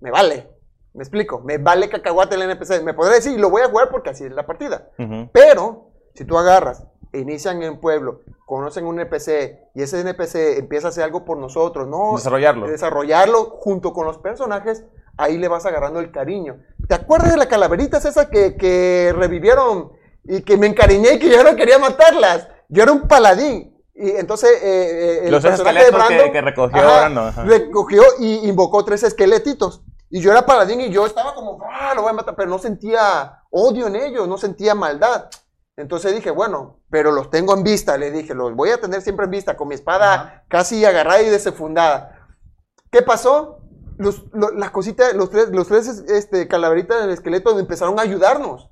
[0.00, 0.48] me vale.
[0.94, 2.84] Me explico, me vale cacahuate el NPC.
[2.84, 4.90] Me podré decir, lo voy a jugar porque así es la partida.
[5.32, 10.90] Pero, si tú agarras, inician en pueblo, conocen un NPC y ese NPC empieza a
[10.90, 12.12] hacer algo por nosotros, ¿no?
[12.14, 12.68] Desarrollarlo.
[12.68, 14.84] Desarrollarlo junto con los personajes,
[15.16, 16.62] ahí le vas agarrando el cariño.
[16.86, 19.92] ¿Te acuerdas de las calaveritas esas que, que revivieron
[20.22, 22.48] y que me encariñé y que yo no quería matarlas?
[22.68, 23.75] Yo era un paladín.
[23.98, 27.44] Y entonces eh, eh, el Los personaje de esqueletos que- recogió ajá, Brandon, ajá.
[27.44, 29.82] recogió y invocó tres esqueletitos.
[30.11, 32.59] Y yo era paladín y yo estaba como, ah, lo voy a matar, pero no
[32.59, 35.28] sentía odio en ellos, no sentía maldad.
[35.78, 39.24] Entonces dije, bueno, pero los tengo en vista, le dije, los voy a tener siempre
[39.24, 40.44] en vista, con mi espada Ajá.
[40.48, 42.28] casi agarrada y desenfundada.
[42.90, 43.61] ¿Qué pasó?
[43.98, 48.70] Los, lo- las cositas, los tres, los tres este, calaveritas del esqueleto empezaron a ayudarnos.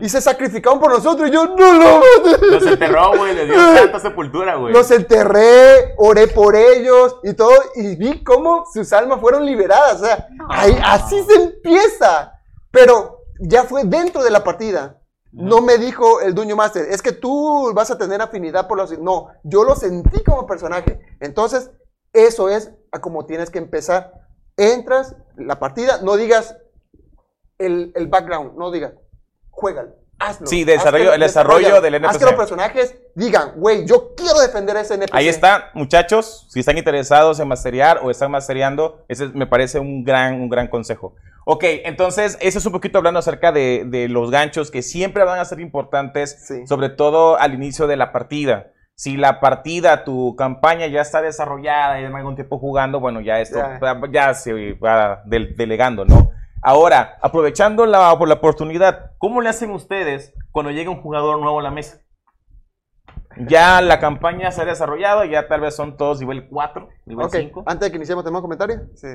[0.00, 1.28] Y se sacrificaron por nosotros.
[1.28, 2.42] Y yo, no lo mates".
[2.42, 4.72] Los enterró, güey, les dio tanta sepultura, güey.
[4.72, 10.00] Los enterré, oré por ellos y todo, y vi cómo sus almas fueron liberadas.
[10.00, 12.32] O sea, ahí, así se empieza.
[12.70, 15.02] Pero ya fue dentro de la partida.
[15.32, 18.98] No me dijo el Dueño Master, es que tú vas a tener afinidad por los...
[18.98, 20.98] No, yo lo sentí como personaje.
[21.20, 21.70] Entonces,
[22.14, 24.14] eso es a como tienes que empezar.
[24.56, 26.56] Entras la partida, no digas
[27.58, 28.94] el, el background, no digas,
[29.56, 30.46] juégalo, hazlo.
[30.46, 32.18] Sí, desarrollo- Haz el desarrollo del Haz NPC.
[32.18, 35.16] que los personajes digan, güey, yo quiero defender ese NPC.
[35.16, 40.04] Ahí está, muchachos, si están interesados en masterear o están mastereando, ese me parece un
[40.04, 41.14] gran, un gran consejo.
[41.46, 45.38] Ok, entonces, eso es un poquito hablando acerca de, de los ganchos que siempre van
[45.38, 46.66] a ser importantes, Sí.
[46.66, 48.72] sobre todo al inicio de la partida.
[48.98, 53.40] Si la partida, tu campaña ya está desarrollada y lleva algún tiempo jugando, bueno, ya
[53.40, 54.00] esto Ya.
[54.10, 56.30] ya, se va del- delegando, ¿no?
[56.62, 61.60] Ahora, aprovechando la, por la oportunidad, ¿cómo le hacen ustedes cuando llega un jugador nuevo
[61.60, 62.00] a la mesa?
[63.38, 67.36] Ya la campaña se ha desarrollado, ya tal vez son todos nivel 4, nivel Ok,
[67.36, 67.64] 5.
[67.66, 68.80] antes de que iniciemos, ¿tenemos comentarios?
[68.94, 69.08] Sí.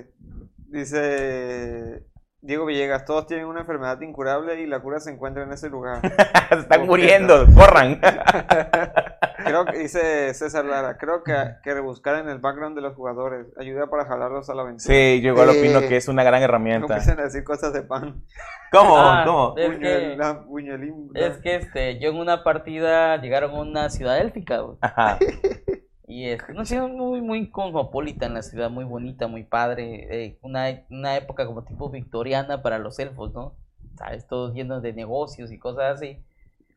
[0.67, 2.05] Dice
[2.43, 6.01] Diego Villegas, todos tienen una enfermedad incurable y la cura se encuentra en ese lugar.
[6.49, 8.01] Se están muriendo, corran.
[9.45, 13.47] Creo que dice César Lara, creo que, que rebuscar en el background de los jugadores
[13.59, 14.93] ayuda para jalarlos a la aventura.
[14.93, 16.93] Sí, yo igual Eh, opino que es una gran No herramienta.
[16.93, 18.23] empiecen a decir cosas de pan.
[18.71, 18.95] ¿Cómo?
[18.97, 19.55] Ah, ¿Cómo?
[19.57, 24.19] Es que- Buñuel- buñuelín, Es que este, yo en una partida llegaron a una ciudad
[24.19, 24.61] élfica.
[24.81, 25.17] Ajá.
[26.11, 30.25] Y es una ciudad muy, muy cosmopolita en la ciudad, muy bonita, muy padre.
[30.25, 33.55] eh, una, una época como tipo victoriana para los elfos, ¿no?
[33.97, 34.27] ¿Sabes?
[34.27, 36.21] Todos llenos de negocios y cosas así.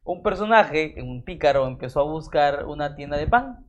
[0.04, 3.66] Un personaje, un pícaro, empezó a buscar una tienda de pan.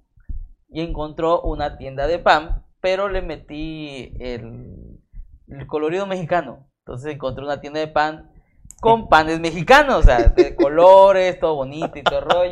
[0.70, 5.00] Y encontró una tienda de pan, pero le metí el,
[5.48, 6.68] el colorido mexicano.
[6.82, 8.30] Entonces encontró una tienda de pan
[8.82, 12.52] con panes mexicanos, o sea, de colores, todo bonito y todo rollo.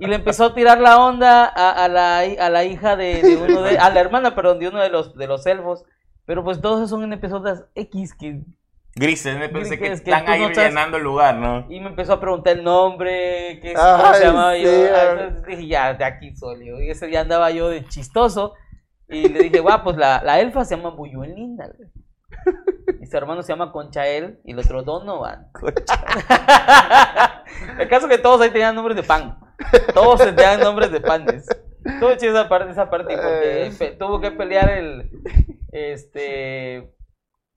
[0.00, 3.36] Y le empezó a tirar la onda a, a la, a la hija de, de
[3.36, 5.84] uno de, a la hermana, perdón, de uno de los, de los elfos.
[6.26, 8.40] Pero pues todos esos son NPCs X que
[8.96, 11.66] Grises, me pensé que Grises, que están tú ahí no sabes- llenando el lugar, ¿no?
[11.68, 14.70] y me empezó a preguntar el nombre, qué es, Ay, cómo se llamaba yo.
[14.70, 16.80] Ah, entonces dije, ya, de aquí soy yo.
[16.80, 18.54] Y ese día andaba yo de chistoso.
[19.08, 21.68] Y le dije, guau, pues la, la elfa se llama Buyuelinda.
[21.76, 21.88] güey.
[23.02, 25.48] Y su hermano se llama Conchael y el otro Donovan.
[27.78, 29.38] el caso que todos ahí tenían nombres de pan.
[29.94, 31.46] Todos tenían nombres de panes.
[32.00, 33.96] Todo esa parte, esa parte porque Eh.
[33.98, 35.10] tuvo que pelear el.
[35.72, 36.94] Este.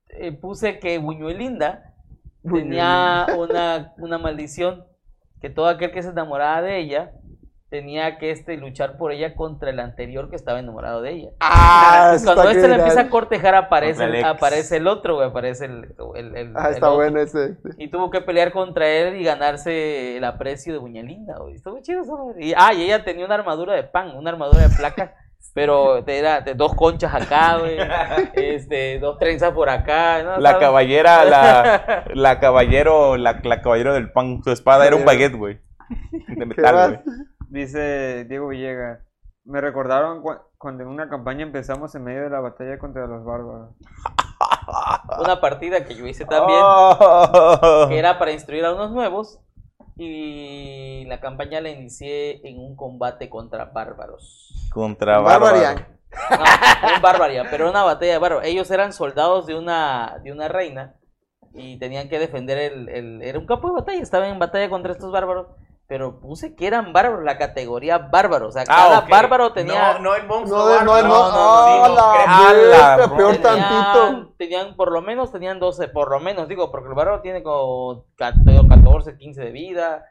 [0.10, 1.94] eh, puse que Buñuelinda
[2.44, 4.86] tenía una, una maldición
[5.42, 7.12] que todo aquel que se enamoraba de ella
[7.70, 11.30] tenía que este, luchar por ella contra el anterior que estaba enamorado de ella.
[11.42, 15.94] Ah, cuando este le empieza a cortejar aparece, el aparece el otro, güey, aparece el,
[16.16, 16.96] el, el- Ah, el está otro.
[17.04, 17.58] bueno ese.
[17.78, 21.56] Y tuvo que pelear contra él y ganarse el aprecio de Buñalinda, güey.
[21.56, 22.46] Estuvo chido madre.
[22.46, 25.16] Y, ah, y ella tenía una armadura de pan, una armadura de placa,
[25.54, 27.78] pero te era de dos conchas acá, güey.
[28.34, 30.24] Este, dos trenzas por acá.
[30.24, 30.38] ¿no?
[30.40, 30.68] La ¿Sabes?
[30.68, 35.60] caballera, la, la caballero, la, la caballero del pan, su espada era un baguette, güey.
[36.10, 37.18] De ¿Qué metal, güey.
[37.50, 39.00] Dice Diego Villegas,
[39.46, 43.24] me recordaron cua- cuando en una campaña empezamos en medio de la batalla contra los
[43.24, 43.76] bárbaros.
[45.20, 47.86] Una partida que yo hice también, Oh.
[47.88, 49.40] que era para instruir a unos nuevos.
[49.96, 54.54] Y la campaña la inicié en un combate contra bárbaros.
[54.72, 55.76] Contra Barbarian.
[55.76, 55.98] bárbaro.
[56.84, 58.46] No, un bárbaria, pero una batalla de bárbaros.
[58.46, 60.96] Ellos eran soldados de una, de una reina
[61.54, 64.92] y tenían que defender el, el- Era un campo de batalla, estaban en batalla contra
[64.92, 65.48] estos bárbaros.
[65.88, 68.50] Pero puse que eran bárbaros, la categoría bárbaro.
[68.50, 69.10] O sea, cada Ah, ok.
[69.10, 69.94] bárbaro tenía.
[69.94, 70.60] No, no el monstruo.
[70.60, 71.14] No, no, no,
[71.86, 74.34] ah, la cre- ah, la bestia, peor tantito.
[74.38, 78.04] Tenían, por lo menos tenían 12, por lo menos, digo, porque el bárbaro tiene como
[78.18, 80.06] 14, 15 de vida.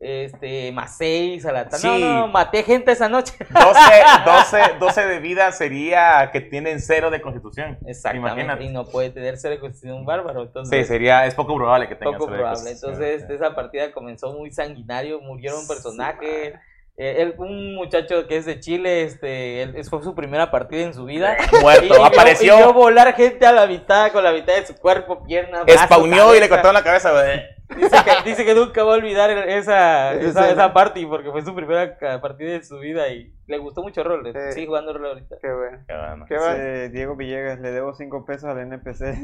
[0.00, 1.78] Este, más 6 a la tarde.
[1.78, 1.86] Sí.
[1.86, 3.32] No, no, maté gente esa noche.
[3.50, 3.80] 12,
[4.24, 7.78] 12, 12 de vida sería que tienen cero de constitución.
[7.86, 8.42] Exactamente.
[8.42, 8.64] Imagínate.
[8.64, 10.42] Y no puede tener ser constitución un bárbaro.
[10.42, 12.60] Entonces, Sí, sería, es poco probable que tengan poco cero de probable.
[12.70, 13.02] constitución.
[13.02, 16.54] Entonces, esa partida comenzó muy sanguinario, murieron personajes.
[16.96, 20.94] Eh, él- un muchacho que es de Chile, este, él- fue su primera partida en
[20.94, 21.36] su vida.
[21.60, 22.54] Muerto, Y- y vio- apareció.
[22.54, 25.84] Y vio volar gente a la mitad, con la mitad de su cuerpo, pierna, brazo,
[25.86, 27.42] Spawneó y le cortaron la cabeza, güey.
[27.76, 31.52] Dice que, dice que nunca va a olvidar esa, Esa esa, party porque fue su
[31.54, 34.26] primera partida de su vida y le gustó mucho el rol.
[34.28, 34.52] Eh.
[34.52, 35.36] Sigue jugando rol ahorita.
[35.40, 35.78] Qué bueno.
[35.88, 36.26] Qué bueno.
[36.28, 36.34] Qué.
[36.34, 39.16] Dice Diego Villegas, le debo 5 pesos al NPC.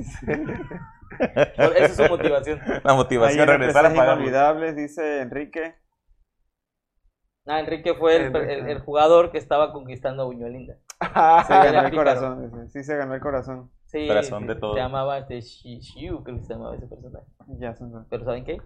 [1.18, 2.60] Esa es su motivación.
[2.82, 4.16] La motivación regresar a pagar.
[4.16, 5.74] inolvidables, dice Enrique.
[7.46, 10.74] Ah, Enrique fue el, el- el jugador que estaba conquistando a Buñuelinda.
[10.74, 12.68] Se Ah, ganó era el corazón.
[12.72, 13.70] Sí, se ganó el corazón.
[13.86, 14.74] Sí, Corazón sí, de todo.
[14.74, 17.24] Se llamaba este Shi- Shiu, creo que se llamaba ese personaje.
[17.58, 18.58] Ya se me- Pero ¿saben qué?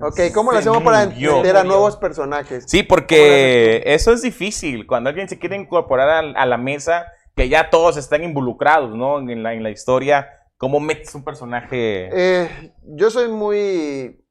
[0.00, 2.64] Ok, ¿cómo Se hacemos para meter a nuevos personajes?
[2.66, 4.86] Sí, porque eso es difícil.
[4.86, 7.06] Cuando alguien se quiere incorporar a, a la mesa,
[7.36, 9.18] que ya todos están involucrados, ¿no?
[9.18, 12.08] En la, en la historia, ¿cómo metes un personaje?
[12.12, 14.23] Eh, yo soy muy.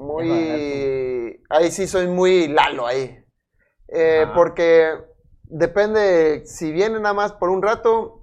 [0.00, 1.42] Muy.
[1.50, 3.22] Ahí sí soy muy Lalo ahí.
[3.88, 4.92] Eh, porque
[5.44, 6.42] depende.
[6.46, 8.16] Si viene nada más por un rato.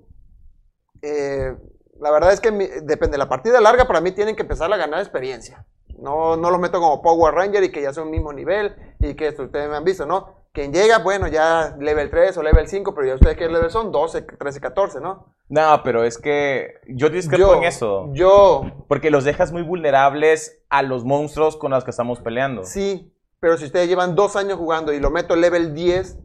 [1.02, 1.56] eh,
[2.00, 3.18] la verdad es que mi- depende.
[3.18, 5.66] La partida larga para mí tienen que empezar a ganar experiencia.
[6.00, 9.28] No, no los meto como Power Ranger y que ya son mismo nivel y que
[9.28, 10.37] esto ustedes me han visto, ¿no?
[10.58, 13.92] Quien llega, bueno, ya level 3 o level 5, pero ya ustedes qué level son,
[13.92, 15.36] 12, 13, 14, ¿no?
[15.50, 18.10] No, pero es que yo discrepo en eso.
[18.14, 22.64] Yo, Porque los dejas muy vulnerables a los monstruos con los que estamos peleando.
[22.64, 26.18] sí, pero si ustedes llevan dos años jugando y lo meto level 10,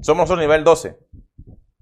[0.00, 0.96] Somos nosotros nivel 12.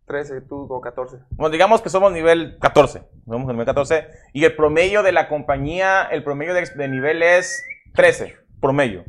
[0.06, 1.18] 13, tú o 14.
[1.30, 3.04] Bueno, digamos que somos nivel 14.
[3.28, 4.08] Somos nivel 14.
[4.32, 8.34] Y el promedio de la compañía, el promedio de, de nivel es 13.
[8.60, 9.04] Promedio.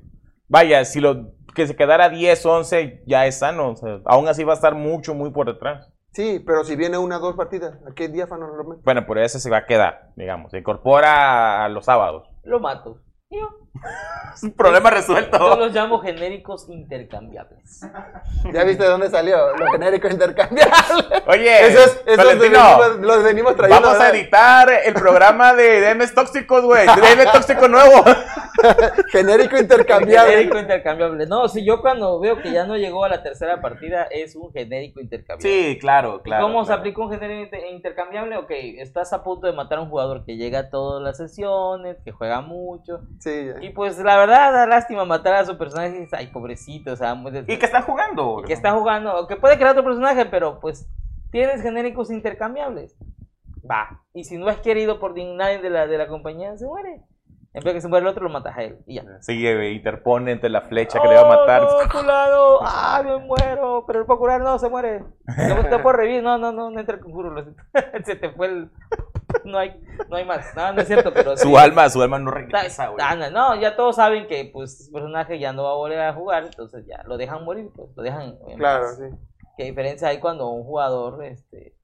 [0.47, 3.71] Vaya, si lo que se quedara 10, 11, ya es sano.
[3.71, 5.91] o sea, aún así va a estar mucho, muy por detrás.
[6.13, 8.81] Sí, pero si viene una o dos partidas, ¿a qué diáfano meto?
[8.83, 10.51] Bueno, por eso se va a quedar, digamos.
[10.51, 12.27] Se incorpora a los sábados.
[12.43, 12.99] Lo mato.
[13.31, 13.47] Yo,
[14.35, 15.55] Es un problema yo resuelto.
[15.57, 17.81] los llamo genéricos intercambiables.
[18.53, 19.55] ¿Ya viste de dónde salió?
[19.55, 20.73] Lo genérico intercambiable.
[21.27, 23.81] Oye, Eso es, eso Valentino, venimos, los venimos trayendo.
[23.87, 26.85] vamos a editar el programa de DMs tóxicos, güey.
[26.85, 28.03] DM tóxico nuevo.
[29.11, 30.31] Genérico intercambiable.
[30.31, 31.25] Genérico intercambiable.
[31.25, 34.51] No, si yo cuando veo que ya no llegó a la tercera partida, es un
[34.51, 35.73] genérico intercambiable.
[35.73, 36.43] Sí, claro, ¿Y claro.
[36.47, 38.37] ¿Cómo se aplica un genérico inter- intercambiable?
[38.37, 41.97] Ok, estás a punto de matar a un jugador que llega a todas las sesiones,
[42.03, 42.99] que juega mucho.
[43.21, 43.63] Sí, ya.
[43.63, 45.89] Y pues la verdad da lástima matar a su personaje.
[45.95, 48.41] y dices, Ay, pobrecito, o sea, muy des- Y que están jugando.
[48.41, 50.87] y que está jugando, o que puede crear otro personaje, pero pues
[51.31, 52.97] tienes genéricos intercambiables.
[53.69, 54.01] Va.
[54.13, 57.01] Y si no es querido por nadie de la, de la compañía, se muere.
[57.53, 58.77] En vez de que se muere el otro, lo matas a él.
[58.87, 59.03] Y ya.
[59.19, 61.63] Sí, eh, interpone entre la flecha que le va a matar.
[61.63, 62.59] ¡Oh, no, culado!
[62.61, 63.83] ¡Ah, me muero!
[63.85, 65.03] Pero el puedo curar, no, se muere.
[65.25, 67.53] No te puedo revivir, no, no, no, no entra el conjuro.
[68.05, 68.71] se te fue el.
[69.43, 70.55] No hay, no hay más.
[70.55, 71.35] No, no es cierto, pero.
[71.35, 71.43] sí.
[71.43, 73.03] Su alma, su alma no regresa, güey.
[73.33, 76.45] No, ya todos saben que pues ese personaje ya no va a volver a jugar,
[76.45, 79.03] entonces ya lo dejan morir, pues lo dejan en Claro, sí.
[79.57, 81.75] ¿Qué diferencia hay cuando un jugador, este,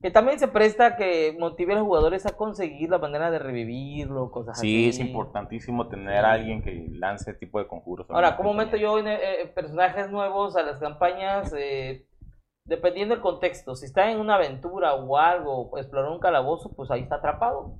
[0.00, 3.38] que también se presta a que motive a los jugadores a conseguir la manera de
[3.38, 5.00] revivirlo, cosas Sí, así?
[5.00, 8.06] es importantísimo tener a alguien que lance ese tipo de conjuros.
[8.10, 11.52] Ahora, ¿cómo meto yo en, eh, personajes nuevos a las campañas?
[11.56, 12.06] Eh,
[12.66, 13.74] dependiendo del contexto.
[13.76, 17.74] Si está en una aventura o algo, explorar un calabozo, pues ahí está atrapado.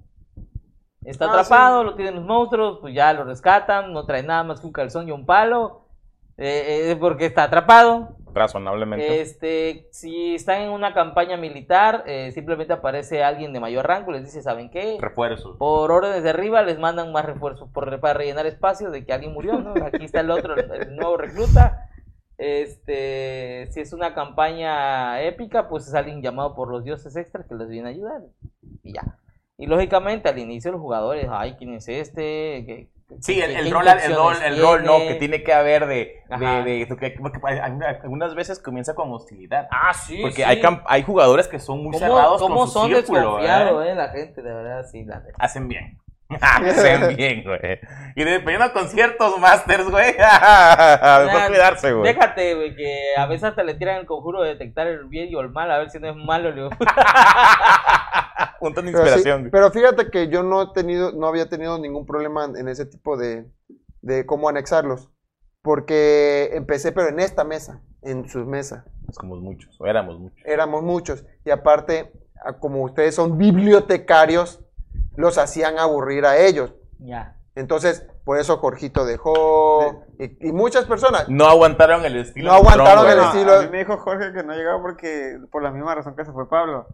[1.05, 4.61] Está Ah, atrapado, lo tienen los monstruos, pues ya lo rescatan, no trae nada más
[4.61, 5.89] que un calzón y un palo,
[6.37, 8.17] eh, eh, porque está atrapado.
[8.37, 9.21] Razonablemente.
[9.21, 14.25] Este, si están en una campaña militar, eh, simplemente aparece alguien de mayor rango, les
[14.25, 14.99] dice, ¿saben qué?
[15.01, 15.57] Refuerzos.
[15.57, 19.33] Por órdenes de arriba les mandan más refuerzos por, para rellenar espacio de que alguien
[19.33, 19.75] murió, ¿no?
[19.85, 21.89] Aquí está el otro, el, el nuevo recluta.
[22.39, 27.55] Este, si es una campaña épica, pues es alguien llamado por los dioses extras que
[27.55, 28.23] les viene a ayudar.
[28.83, 29.19] Y ya.
[29.59, 32.65] Y lógicamente al inicio los jugadores, ay, ¿quién es este?
[32.67, 32.91] ¿Qué-
[33.21, 36.63] Sí, el, el rol, el rol, el rol, no, que tiene que haber de, de,
[36.65, 39.69] de- que- porque algunas veces comienza con hostilidad.
[39.71, 40.19] Ah, sí.
[40.21, 40.43] Porque sí.
[40.43, 43.45] hay, hay jugadores que son muy ¿Cómo, cerrados cómo con su son círculo, ¿eh?
[43.45, 43.95] eh?
[43.95, 45.05] La gente, de verdad, sí.
[45.05, 45.23] La.
[45.39, 45.99] Hacen bien.
[46.41, 47.81] Hacen bien, güey.
[48.17, 50.15] Y dependiendo con ciertos masters, güey.
[50.17, 52.13] Mejor cuidarse, güey.
[52.13, 55.39] Déjate, güey, que a veces hasta le tiran el conjuro de detectar el bien y
[55.39, 56.51] el mal, a ver si no es malo.
[56.51, 56.69] le
[58.59, 59.41] Punto de Pero, sí, inspiración.
[59.43, 59.51] güey.
[59.51, 63.17] pero fíjate que yo no he tenido, no había tenido ningún problema en ese tipo
[63.17, 63.47] de,
[64.03, 65.11] de cómo anexarlos.
[65.63, 68.85] Porque empecé, pero en esta mesa, en sus mesas.
[69.11, 70.39] Somos muchos, o éramos muchos.
[70.45, 71.25] Éramos muchos.
[71.45, 72.13] Y aparte,
[72.61, 74.61] como ustedes son bibliotecarios,
[75.17, 76.75] los hacían aburrir a ellos.
[76.99, 77.37] Ya.
[77.55, 80.05] Entonces, por eso Jorgito dejó.
[80.19, 81.29] Y, y muchas personas.
[81.29, 82.49] No aguantaron el estilo.
[82.51, 85.71] No aguantaron el estilo- A mí me dijo Jorge que no llegaba porque por la
[85.71, 86.87] misma razón que se fue Pablo.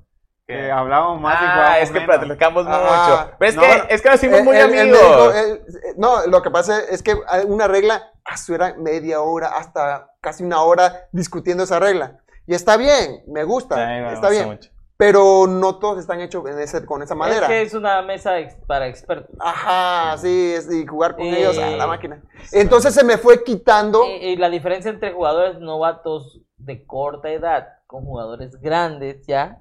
[0.46, 2.16] Que hablábamos más y Ah, jugábamos es que menos.
[2.16, 3.30] platicamos mucho.
[3.38, 5.00] Pero es, No, que, es que nos hicimos Él- muy él- él me amigos.
[5.00, 9.48] dijo, él- eh, no, lo que pasa es que una regla, ah, era media hora,
[9.56, 12.18] hasta casi una hora discutiendo esa regla.
[12.46, 14.46] Y está bien, me gusta, Ay, está gusta bien.
[14.48, 14.70] mucho.
[15.02, 17.40] Pero no todos están hechos en ese, con esa manera.
[17.42, 19.34] Es que es una mesa ex- para expertos.
[19.40, 22.22] Ajá, sí, es, y jugar con Eh, ellos a la máquina.
[22.52, 24.04] Entonces se me fue quitando.
[24.04, 29.58] Y, y la diferencia entre jugadores novatos de corta edad con jugadores grandes ya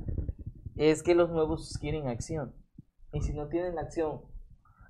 [0.76, 2.54] es que los nuevos quieren acción.
[3.12, 4.22] Y si no tienen acción.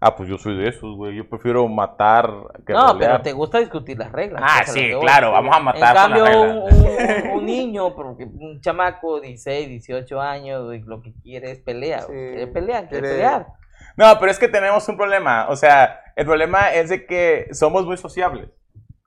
[0.03, 1.15] Ah, pues yo soy de esos, güey.
[1.15, 2.27] Yo prefiero matar
[2.65, 3.11] que No, rolear.
[3.11, 4.41] pero te gusta discutir las reglas.
[4.43, 5.01] Ah, es sí, voy.
[5.01, 7.23] claro, vamos a matar En cambio, las un, reglas.
[7.25, 12.01] un- un niño, porque un chamaco, 16, 18 años, güey, lo que quiere es pelear.
[12.01, 13.47] Sí, quiere pelear, quiere quiere- pelear.
[13.95, 15.47] No, pero es que tenemos un problema.
[15.49, 18.49] O sea, el problema es de que somos muy sociables.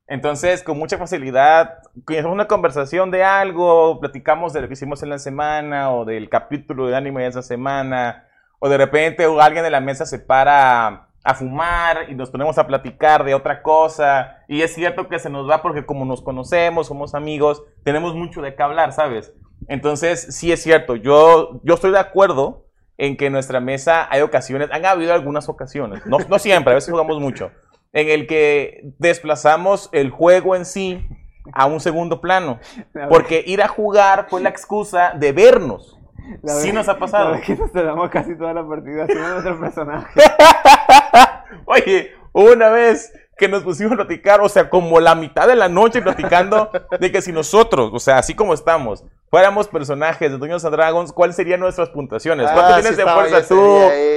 [0.06, 5.08] Entonces, con mucha facilidad, hacemos una conversación de algo, platicamos de lo que hicimos en
[5.08, 8.28] la semana o del capítulo de anime de esa semana,
[8.64, 12.66] o de repente alguien de la mesa se para a, fumar y nos ponemos a
[12.66, 14.38] platicar de otra cosa.
[14.48, 18.40] Y es cierto que se nos va porque como nos conocemos, somos amigos, tenemos mucho
[18.40, 19.34] de qué hablar, ¿sabes?
[19.68, 22.64] Entonces, sí es cierto, yo, yo estoy de acuerdo
[22.96, 26.76] en que en nuestra mesa hay ocasiones, han habido algunas ocasiones, no, no siempre, a
[26.76, 27.50] veces jugamos mucho,
[27.92, 31.06] en el que desplazamos el juego en sí
[31.52, 32.60] a un segundo plano.
[32.94, 35.93] La Porque ir a jugar fue la excusa de vernos.
[36.42, 37.30] La Sí vez- nos ha pasado.
[37.30, 40.20] La vez que nos quedamos casi toda la partida haciendo nuestro personaje.
[41.66, 45.68] Oye, una vez que nos pusimos a platicar, o sea, como la mitad de la
[45.68, 46.70] noche platicando
[47.00, 51.12] de que si nosotros, o sea, así como estamos, fuéramos personajes de Dungeons and Dragons,
[51.12, 52.46] ¿cuáles serían nuestras puntuaciones?
[52.46, 53.60] ¿Cuánto Ah, tienes sí de estaba fuerza tú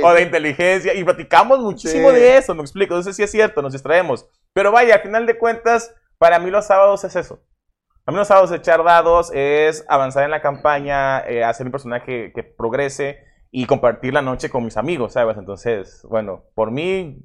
[0.04, 0.94] o de inteligencia?
[0.94, 2.16] Y platicamos muchísimo Sí.
[2.16, 2.94] de eso, me explico.
[2.94, 4.28] Entonces sí es cierto, nos distraemos.
[4.54, 7.40] Pero vaya, al final de cuentas, para mí los sábados es eso.
[8.08, 13.20] Los sábados echar dados es avanzar en la campaña, eh, hacer un personaje que progrese
[13.52, 15.38] y compartir la noche con mis amigos, ¿sabes?
[15.38, 17.20] Entonces, bueno, por mí,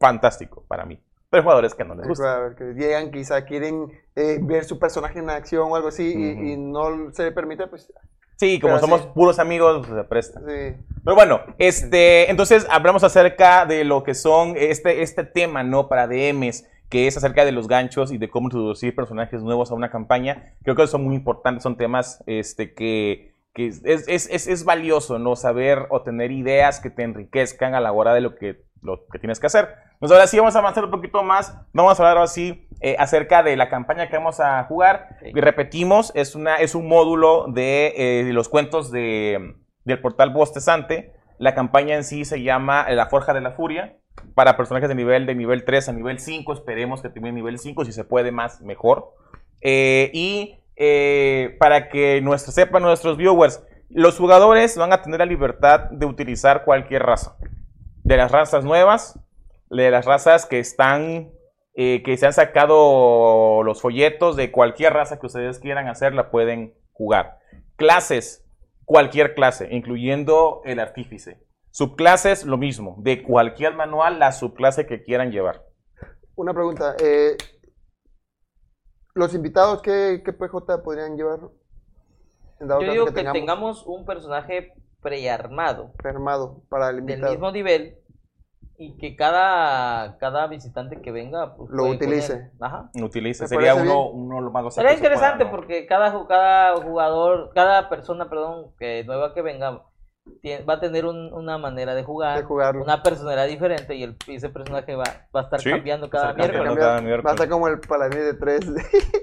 [0.00, 1.00] fantástico para mí.
[1.30, 2.34] Pero hay jugadores que no les gusta.
[2.36, 6.12] A ver, que llegan, quizá quieren eh, ver su personaje en acción o algo así
[6.12, 6.42] y- Ujú.
[6.44, 7.92] y, no se le permite, pues
[8.36, 9.08] Sí, como somos sí.
[9.14, 10.40] puros amigos, se presta.
[10.40, 10.74] sí.
[11.04, 15.88] Pero bueno, este, entonces hablamos acerca de lo que son este, este tema, ¿no?
[15.88, 19.74] Para DMs, que es acerca de los ganchos y de cómo introducir personajes nuevos a
[19.74, 20.54] una campaña.
[20.62, 25.18] Creo que son muy importantes, son temas este, que, que es, es, es, es valioso,
[25.18, 25.36] ¿no?
[25.36, 29.18] Saber o tener ideas que te enriquezcan a la hora de lo que, lo que
[29.18, 29.68] tienes que hacer.
[29.94, 32.96] Entonces ahora sí vamos a avanzar un poquito más, vamos a hablar ahora sí eh,
[32.98, 35.16] acerca de la campaña que vamos a jugar.
[35.22, 41.14] Y repetimos, es, una, es un módulo de eh, los cuentos de, del portal Bostezante.
[41.38, 43.96] La campaña en sí se llama La Forja de la Furia.
[44.34, 47.84] Para personajes de nivel de nivel 3 a nivel 5, esperemos que termine nivel 5,
[47.84, 49.14] si se puede más, mejor.
[49.60, 55.26] Eh, y eh, para que nuestro, sepan nuestros viewers, los jugadores van a tener la
[55.26, 57.36] libertad de utilizar cualquier raza.
[58.02, 59.18] De las razas nuevas,
[59.70, 61.30] de las razas que están,
[61.74, 66.30] eh, que se han sacado los folletos de cualquier raza que ustedes quieran hacer, la
[66.30, 67.38] pueden jugar.
[67.76, 68.44] Clases,
[68.84, 71.38] cualquier clase, incluyendo el artífice.
[71.74, 72.94] Subclases, lo mismo.
[73.00, 75.64] De cualquier manual, la subclase que quieran llevar.
[76.36, 77.36] Una pregunta, eh,
[79.12, 81.40] los invitados, ¿qué, qué PJ podrían llevar?
[82.60, 87.32] En dado Yo caso digo que tengamos un personaje prearmado armado para el del invitado.
[87.32, 87.98] mismo nivel
[88.78, 92.52] y que cada, cada visitante que venga pues, Lo utilice.
[92.60, 92.88] Ajá.
[93.02, 93.48] Utilice.
[93.48, 99.02] Sería uno, uno lo más Será interesante porque cada, cada jugador, cada persona, perdón, que
[99.02, 99.82] nueva que venga
[100.68, 102.82] va a tener un- una manera de jugar, de jugarlo.
[102.82, 105.04] una personalidad diferente y, el, y ese personaje va,
[105.34, 106.68] va a estar Sí, cambiando cada va a estar miércoles.
[106.84, 107.10] cambiando.
[107.10, 108.60] cada Va a estar como el paladín de tres.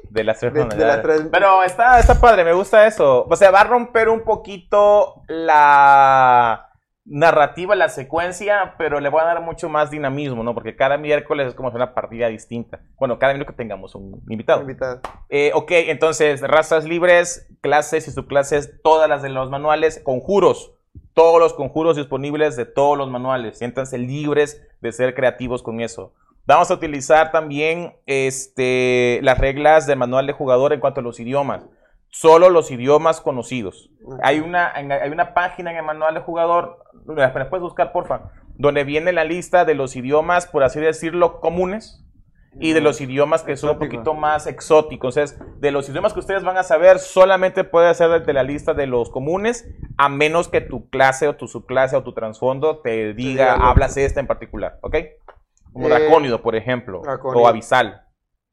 [0.10, 0.96] De las tres De- de personalidades.
[0.96, 3.26] las tres- Pero está, está padre, me gusta eso.
[3.30, 6.68] O sea, va a romper un poquito la
[7.06, 10.54] narrativa, la secuencia, pero le va a dar mucho más dinamismo, ¿no?
[10.54, 12.80] Porque cada miércoles es como hacer una partida distinta.
[13.00, 14.62] Bueno, cada miércoles que tengamos un invitado.
[14.62, 15.02] invitado.
[15.30, 20.76] Eh, ok, entonces, razas libres, clases y subclases, todas las de los manuales, conjuros.
[21.14, 23.58] Todos los conjuros disponibles de todos los manuales.
[23.58, 26.14] Siéntanse libres de ser creativos con eso.
[26.46, 31.20] Vamos a utilizar también este, las reglas del manual de jugador en cuanto a los
[31.20, 31.64] idiomas.
[32.10, 33.90] Solo los idiomas conocidos.
[34.22, 38.32] Hay una, hay una página en el manual de jugador, ¿me la puedes buscar, porfa?
[38.56, 42.04] Donde viene la lista de los idiomas, por así decirlo, comunes
[42.60, 45.16] y de los idiomas que son un poquito más exóticos.
[45.18, 48.44] Es de los idiomas que ustedes van a saber, solamente puede ser de- de la
[48.44, 49.66] lista de los comunes,
[49.98, 53.66] a menos que tu clase o tu subclase o tu trasfondo te diga, algo.
[53.66, 54.96] hablas esta en particular, ¿ok?
[55.72, 57.44] Como Eh, Dracónido, por ejemplo, Dracónido.
[57.44, 58.04] o Abisal.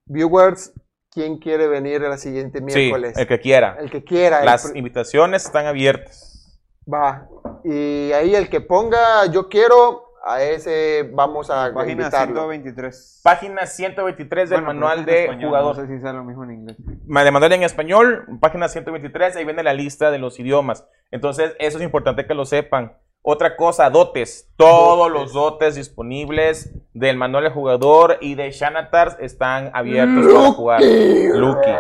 [0.07, 0.73] Viewers,
[1.11, 3.19] ¿quién quiere venir el siguiente Sí, miércoles?
[3.19, 3.77] el que quiera.
[3.81, 4.45] El que quiera.
[4.45, 6.61] Las invitaciones están abiertas.
[6.91, 7.29] Va.
[7.65, 12.35] Y ahí el que ponga yo quiero, a ese vamos a Página invitarlo.
[12.35, 13.21] 123.
[13.25, 15.77] Página 123 del Bueno, manual de español, jugador.
[15.77, 16.77] No sé si sea lo mismo en inglés.
[16.79, 20.87] De manual en español, página 123, ahí viene la lista de los idiomas.
[21.11, 22.93] Entonces, eso es importante que lo sepan.
[23.31, 24.51] Otra cosa, dotes.
[24.57, 30.81] Todos los dotes disponibles del manual de jugador y de Xanatar están abiertos para jugar.
[30.83, 31.71] Lucky.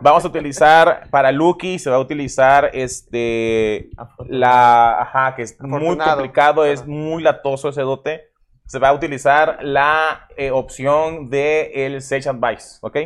[0.00, 3.90] Vamos a utilizar, para Lucky se va a utilizar este,
[4.28, 8.30] la, ajá, que es muy complicado, es muy latoso ese dote.
[8.64, 12.96] Se va a utilizar la eh, opción de el Sage Advice, ¿ok?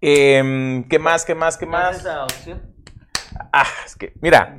[0.00, 1.24] Em, ¿Qué más?
[1.24, 1.56] ¿Qué más?
[1.56, 1.98] ¿Qué ¿Más más?
[1.98, 2.72] esa opción?
[3.52, 4.56] Ah, es que, mira,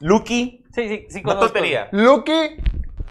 [0.00, 1.18] Lucky, Sí, sí, sí.
[1.22, 1.46] no conozco.
[1.52, 1.88] tontería.
[1.92, 2.56] Lucky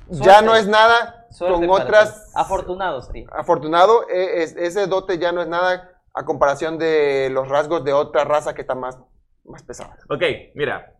[0.10, 2.32] ya no es nada Suerte con otras.
[2.36, 3.28] Afortunados, tío.
[3.32, 7.94] Afortunado, eh, es- ese dote ya no es nada a comparación de los rasgos de
[7.94, 8.98] otra raza que está más,
[9.46, 9.96] más pesada.
[10.10, 10.24] Ok,
[10.56, 10.96] mira,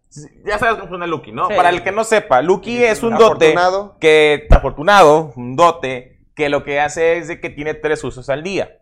[0.46, 1.48] ya sabes cómo funciona Lucky, ¿no?
[1.48, 1.56] Sí.
[1.56, 3.98] Para el que no sepa, Lucky es un dote Afortunado.
[4.00, 8.44] que, afortunado, un dote, que lo que hace es de que tiene tres usos al
[8.44, 8.78] día.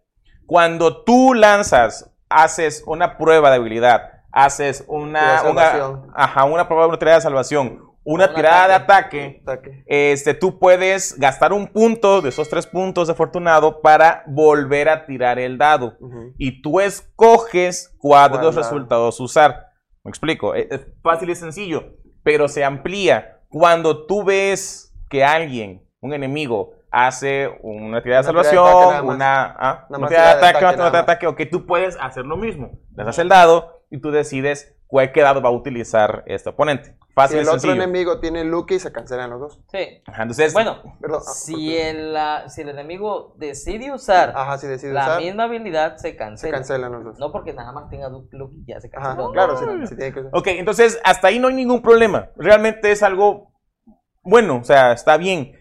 [0.45, 6.12] Cuando tú lanzas, haces una prueba de habilidad, haces una, una, salvación.
[6.14, 9.42] ajá, una prueba de salvación, una Un tirada de Ataque.
[9.42, 14.90] ataque, este, tú puedes gastar un punto de esos tres puntos de afortunado para volver
[14.90, 15.98] a tirar el dado.
[16.38, 19.70] Y tú escoges cuál de resultados usar.
[20.04, 20.54] Me explico.
[20.54, 23.40] Es, es fácil y sencillo, pero se amplía.
[23.50, 28.94] Cuando tú ves que alguien, un enemigo, hace una tirada de Una tirada de salvación,
[28.94, 32.26] ataque una, ah, tirada de tirada ataque, una tirada de ataque, ok, tú puedes hacer
[32.26, 32.80] lo mismo.
[32.96, 36.96] Le das el dado y tú decides cuál qué dado va a utilizar este oponente.
[37.10, 37.82] Si Fácil y el otro sencillo.
[37.84, 39.60] enemigo tiene Lucky, se cancelan los dos.
[39.72, 40.04] Sí.
[40.06, 41.22] Ajá, entonces, Bueno, Perdón.
[41.26, 45.44] ah, si el, la- si el enemigo decide usar Ajá, si decide la usar, misma
[45.46, 46.58] habilidad, se se cancela.
[46.58, 47.20] cancelan los dos.
[47.20, 49.32] No porque nada más tenga Look y ya se Ajá, canceló.
[49.32, 49.82] claro, No.
[49.82, 50.32] si, si tiene que usar.
[50.36, 52.30] Ok, entonces hasta ahí no hay ningún problema.
[52.38, 53.52] Realmente es algo
[54.22, 55.54] bueno, o sea, está bien.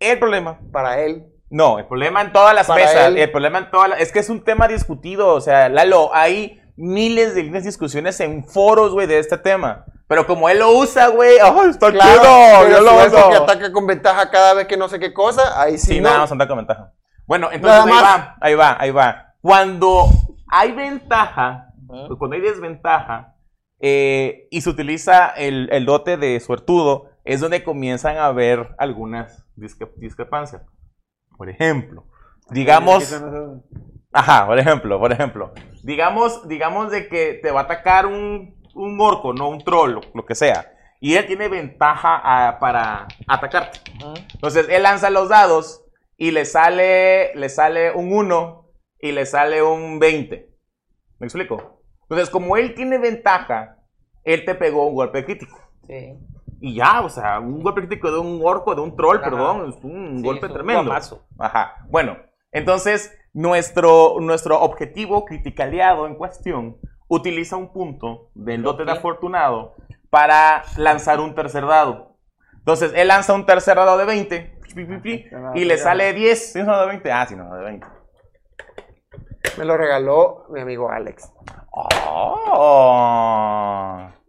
[0.00, 1.26] El problema, Para él.
[1.50, 3.18] no, el problema en todas las Para mesas, él.
[3.18, 6.60] el problema en todas las, es que es un tema discutido, o sea, Lalo, hay
[6.76, 9.84] miles de líneas de discusiones en foros, güey, de este tema.
[10.06, 12.68] Pero como él lo usa, güey, ¡ay, está Claro, chido!
[12.70, 13.42] Yo lo uso.
[13.42, 16.08] ataca con ventaja cada vez que no sé qué cosa, ahí sí, Sí, no.
[16.08, 16.92] nada más anda con ventaja.
[17.26, 19.34] Bueno, entonces ahí va, ahí va, ahí va.
[19.40, 20.08] Cuando
[20.48, 23.34] hay ventaja, pues cuando hay desventaja
[23.80, 29.46] eh, y se utiliza el, el dote de suertudo, es donde comienzan a haber algunas
[29.56, 30.62] discre- discrepancias.
[31.38, 32.04] Por ejemplo,
[32.50, 33.10] digamos,
[34.14, 35.52] ajá, por ejemplo, por ejemplo,
[35.82, 40.00] digamos, digamos de que te va a atacar un, un orco, no un troll, lo,
[40.14, 43.80] lo que sea, y él tiene ventaja ah, para atacarte.
[44.34, 45.84] Entonces él lanza los dados
[46.16, 48.64] y le sale, le sale un 1
[49.00, 50.48] y le sale un 20.
[51.18, 51.82] ¿Me explico?
[52.02, 53.78] Entonces, como él tiene ventaja,
[54.24, 55.58] él te pegó un golpe crítico.
[55.86, 56.18] Sí.
[56.60, 59.24] Y ya, o sea, un golpe crítico de un orco, de un troll, Ajá.
[59.30, 60.84] perdón, es un Sí, golpe es un tremendo.
[60.84, 61.26] guamazo.
[61.38, 61.74] Ajá.
[61.88, 62.16] Bueno,
[62.52, 66.78] entonces nuestro, nuestro objetivo criticaleado en cuestión
[67.08, 69.74] utiliza un punto del dote de afortunado
[70.08, 72.16] para lanzar un tercer dado.
[72.54, 76.52] Entonces, él lanza un tercer dado de 20 pi, pi, pi, y le sale 10.
[76.52, 77.12] ¿Tienes uno de 20?
[77.12, 77.86] Ah, sí, no, de 20.
[79.58, 81.32] Me lo regaló mi amigo Alex.
[81.70, 82.88] Oh.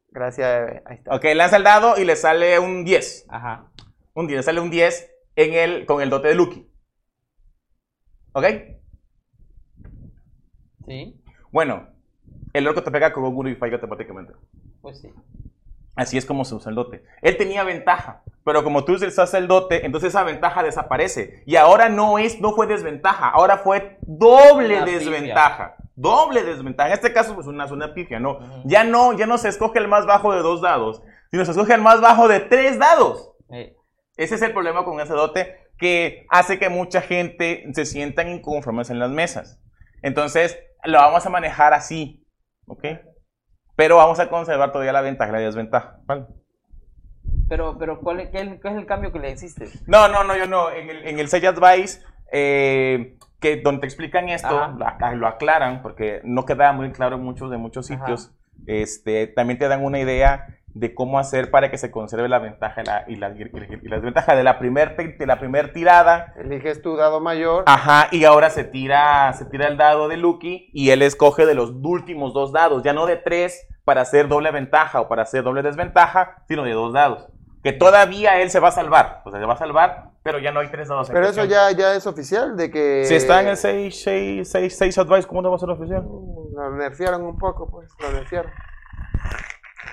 [0.09, 0.83] Gracias, bebé.
[0.85, 1.15] Ahí está.
[1.15, 3.25] Ok, lanza el dado y le sale un 10.
[3.29, 3.71] Ajá.
[4.13, 6.71] Un 10, le sale un 10 en el, con el dote de Lucky.
[8.33, 8.45] ¿Ok?
[10.86, 11.19] Sí.
[11.51, 11.88] Bueno,
[12.53, 14.33] el orco te pega con Oguro y falla automáticamente.
[14.81, 15.11] Pues sí.
[15.95, 17.03] Así es como se usa el dote.
[17.21, 21.43] Él tenía ventaja, pero como tú usaste el dote, entonces esa ventaja desaparece.
[21.45, 25.75] Y ahora no es, no fue desventaja, ahora fue doble Una desventaja.
[25.95, 26.89] Doble desventaja.
[26.89, 28.39] En este caso, pues una, una pifia, ¿no?
[28.65, 31.73] Ya no, ya no se escoge el más bajo de dos dados, sino se escoge
[31.73, 33.31] el más bajo de tres dados.
[33.49, 33.73] Eh,
[34.17, 38.89] Ese es el problema con ese dote que hace que mucha gente se sientan inconformes
[38.89, 39.61] en las mesas.
[40.01, 42.23] Entonces, lo vamos a manejar así,
[42.67, 42.86] ¿ok?
[43.75, 45.99] Pero vamos a conservar todavía la ventaja y la desventaja.
[46.05, 46.25] ¿vale?
[47.49, 49.67] Pero, pero ¿cuál es, qué, es- qué es el cambio que le hiciste?
[49.88, 50.71] No, no, no, yo no.
[50.71, 54.75] En el, en el Sage Advice, eh, que donde te explican esto, Ajá.
[54.77, 57.99] lo, acá lo aclaran, porque no queda muy claro en muchos de muchos Ajá.
[57.99, 58.31] sitios.
[58.65, 62.82] Este, también te dan una idea de cómo hacer para que se conserve la ventaja
[62.82, 66.34] y la, y la, y la desventaja de la primer, te- de la primer tirada.
[66.38, 67.63] Eliges tu dado mayor.
[67.65, 71.55] Ajá, y ahora se tira, se tira el dado de Lucky y él escoge de
[71.55, 75.43] los últimos dos dados, ya no de tres para hacer doble ventaja o para hacer
[75.43, 77.28] doble desventaja, sino de dos dados.
[77.63, 80.51] Que todavía él se va a salvar, o sea, se va a salvar, pero ya
[80.51, 81.07] no hay tres dados.
[81.09, 83.05] en Pero eso ya, ya es oficial de que.
[83.05, 86.03] Si está en el 6, 6, 6, 6 Advice, ¿cómo no va a ser oficial?
[86.03, 87.89] Lo nerfearon un poco, pues.
[87.99, 88.51] Lo nerfearon.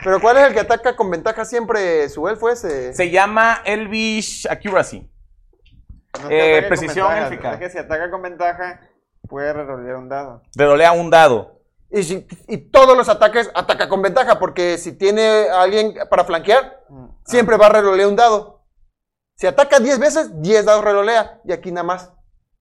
[0.04, 2.08] Pero ¿cuál es el que ataca con ventaja siempre?
[2.08, 2.92] ¿Su elfo ese?
[2.94, 5.08] Se llama Elvish Accuracy.
[6.22, 7.54] No Eh, precisión élfica.
[7.54, 8.80] es que si ataca con ventaja,
[9.28, 10.42] puede rerolear un dado.
[10.56, 11.60] Redolea un dado.
[11.90, 16.24] Y, si- y todos los ataques ataca con ventaja, porque si tiene a alguien para
[16.24, 17.06] flanquear, Mm.
[17.24, 18.64] siempre va a rerolear un dado.
[19.36, 21.40] Si ataca 10 veces, 10 dados relolea.
[21.44, 22.12] Y aquí nada más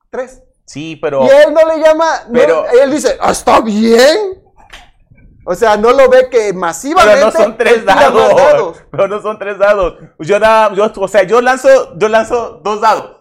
[0.10, 0.44] 3.
[0.66, 1.24] Sí, pero...
[1.26, 2.06] Y él no le llama.
[2.28, 4.41] no- Pero- él dice, "Ah, está bien.
[5.52, 7.16] O sea, no lo ve que masivamente.
[7.20, 8.36] Pero no son tres dados.
[8.36, 8.84] dados.
[8.90, 9.96] Pero no son tres dados.
[10.20, 13.18] Yo nada, yo, o sea, yo lanzo, yo lanzo dos dados.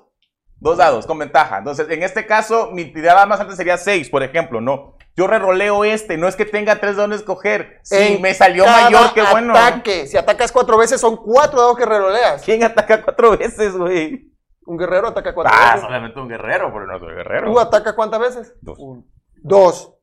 [0.60, 1.58] Dos dados con ventaja.
[1.58, 4.96] Entonces, en este caso, mi tirada más alta sería seis, por ejemplo, no.
[5.16, 7.80] Yo reroleo este, no es que tenga tres dados escoger.
[7.82, 9.52] Si En me salió mayor, qué bueno.
[9.56, 10.06] Ataque.
[10.06, 12.42] Si atacas cuatro veces, son cuatro dados que reroleas.
[12.42, 14.30] ¿Quién ataca cuatro veces, güey?
[14.66, 15.80] Un guerrero ataca cuatro Ah, veces.
[15.80, 17.50] solamente un guerrero, pero no soy guerrero.
[17.52, 18.54] ¿Tú atacas cuántas veces?
[18.60, 18.78] Dos.
[19.42, 19.94] Dos.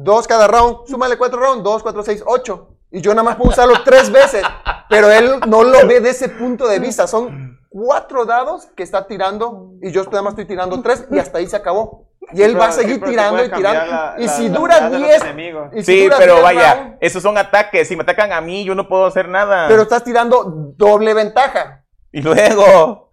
[0.00, 0.86] Dos cada round.
[0.86, 1.64] Súmale cuatro rounds.
[1.64, 2.76] Dos, cuatro, seis, ocho.
[2.90, 4.42] Y yo nada más puedo usarlo tres veces.
[4.88, 7.06] Pero él no lo ve de ese punto de vista.
[7.06, 9.72] Son cuatro dados que está tirando.
[9.82, 11.04] Y yo nada más estoy tirando tres.
[11.10, 12.06] Y hasta ahí se acabó.
[12.32, 13.90] Y él va a seguir tirando y tirando.
[13.90, 15.22] la- y la- si la dura habilidad de los 10.
[15.22, 15.70] enemigos.
[15.72, 17.88] y si Sí, dura pero 10 vaya, rounds, esos son ataques.
[17.88, 19.66] Si me atacan a mí, yo no puedo hacer nada.
[19.68, 20.44] pero estás tirando
[20.76, 21.84] doble ventaja.
[22.12, 23.07] Y luego.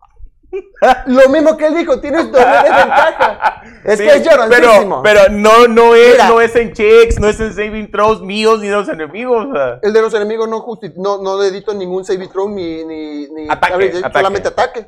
[1.07, 3.61] Lo mismo que él dijo, tienes doble desventaja.
[3.83, 5.03] Es Sí, que es pero, lloroncísimo.
[5.03, 6.27] pero no, no es, Mira.
[6.29, 9.47] no es en checks, no es en saving throws míos ni de los enemigos.
[9.81, 13.49] El de los enemigos no, justi- no, no edito ningún save throw ni, ni, ni
[13.49, 14.87] Ataque, solamente ataque.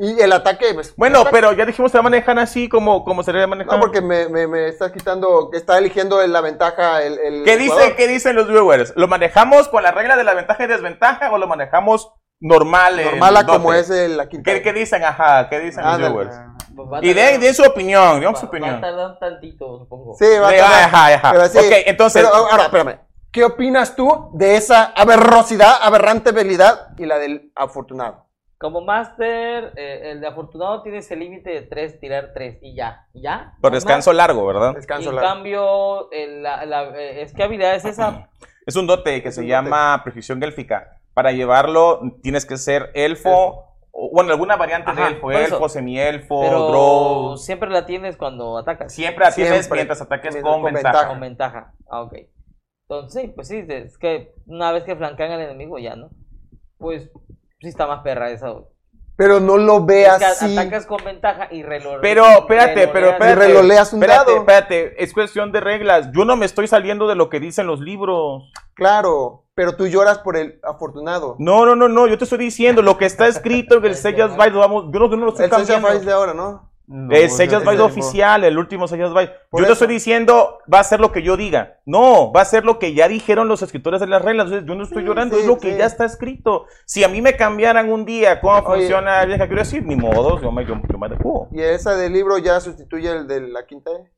[0.00, 1.34] Y el ataque, pues, Bueno, ataque.
[1.34, 3.74] pero ya dijimos se va a manejar así como, como se debe manejar.
[3.74, 7.94] No, porque me, me, me está quitando, está eligiendo la ventaja el, el ¿Qué, dice.
[7.96, 8.92] ¿Qué dicen los viewers?
[8.94, 12.98] ¿Lo manejamos con la regla de la ventaja y desventaja o lo manejamos normal?
[13.00, 13.80] en Normal como dote?
[13.80, 14.50] es el- la quinta.
[14.52, 15.04] ¿Qué, qué dicen?
[15.04, 16.34] Ajá, ¿qué dicen los viewers?
[16.36, 16.54] Ah,
[16.96, 18.80] a Y den, den su opinión, den su Va a opinión.
[18.80, 20.14] tardar un tantito, supongo.
[20.14, 20.82] Sí, va a De- tardar.
[20.84, 21.30] ajá, ajá.
[21.32, 21.58] Pero sí.
[21.58, 22.98] Ok, entonces, Pero ahora, espérame.
[23.30, 28.26] ¿Qué opinas tú de esa aberrosidad, aberrante habilidad y la del afortunado?
[28.56, 33.06] Como Master, eh, el de afortunado tiene ese límite de 3, tirar 3 y ya.
[33.12, 33.52] ¿Y ¿Ya?
[33.60, 34.72] por descanso largo, ¿verdad?
[34.72, 35.30] Y Descanso en largo.
[35.30, 38.28] cambio, el- la, la- eh, es que habilidad es esa.
[38.66, 40.97] Es un dote que Es se llama precisión élfica.
[41.18, 46.68] Para llevarlo tienes que ser elfo, o, bueno, alguna variante de elfo, elfo, semielfo, Pero
[46.68, 47.36] drow.
[47.36, 48.94] siempre la tienes cuando atacas.
[48.94, 49.78] Siempre la tienes Siempre.
[49.78, 50.86] mientras ataques con ventaja.
[50.86, 51.08] ventaja.
[51.08, 51.74] Con ventaja.
[51.90, 52.12] Ah, ok.
[52.88, 56.10] Entonces, sí, pues sí, es que una vez que flanquean al enemigo ya, ¿no?
[56.78, 57.10] Pues
[57.58, 58.54] sí está más perra esa.
[59.18, 60.56] Pero no lo ve Es que así.
[60.56, 61.98] atacas con ventaja y relor.
[62.00, 63.34] Pero, espérate, pero Y espérate.
[63.34, 64.40] reloleas un espérate, dado.
[64.42, 66.10] espérate, es cuestión de reglas.
[66.12, 68.44] Yo no me estoy saliendo de lo que dicen los libros.
[68.74, 71.34] Claro, pero tú lloras por el afortunado.
[71.40, 74.36] No, no, no, no, yo te estoy diciendo lo que está escrito en el Sellas
[74.36, 75.98] Byte, vamos, yo no, yo no lo estoy el cambiando.
[75.98, 76.70] De ahora, ¿no?
[76.90, 79.32] No, El o sea, Sellas ese Byte tipo- oficial, el último Byte.
[79.50, 79.84] Por Yo te eso.
[79.84, 81.80] estoy diciendo, va a ser lo que yo diga.
[81.84, 84.50] No, va a ser lo que ya dijeron los escritores de las reglas.
[84.50, 86.64] Yo no estoy Sí, llorando, sí, es lo que ya está escrito.
[86.86, 88.64] Si a mí me cambiaran un día cómo Oye.
[88.80, 91.48] funciona el quiero decir, ni modo, yo me, yo, yo me adecuo.
[91.52, 94.10] Y esa del libro ya sustituye el de la quinta E.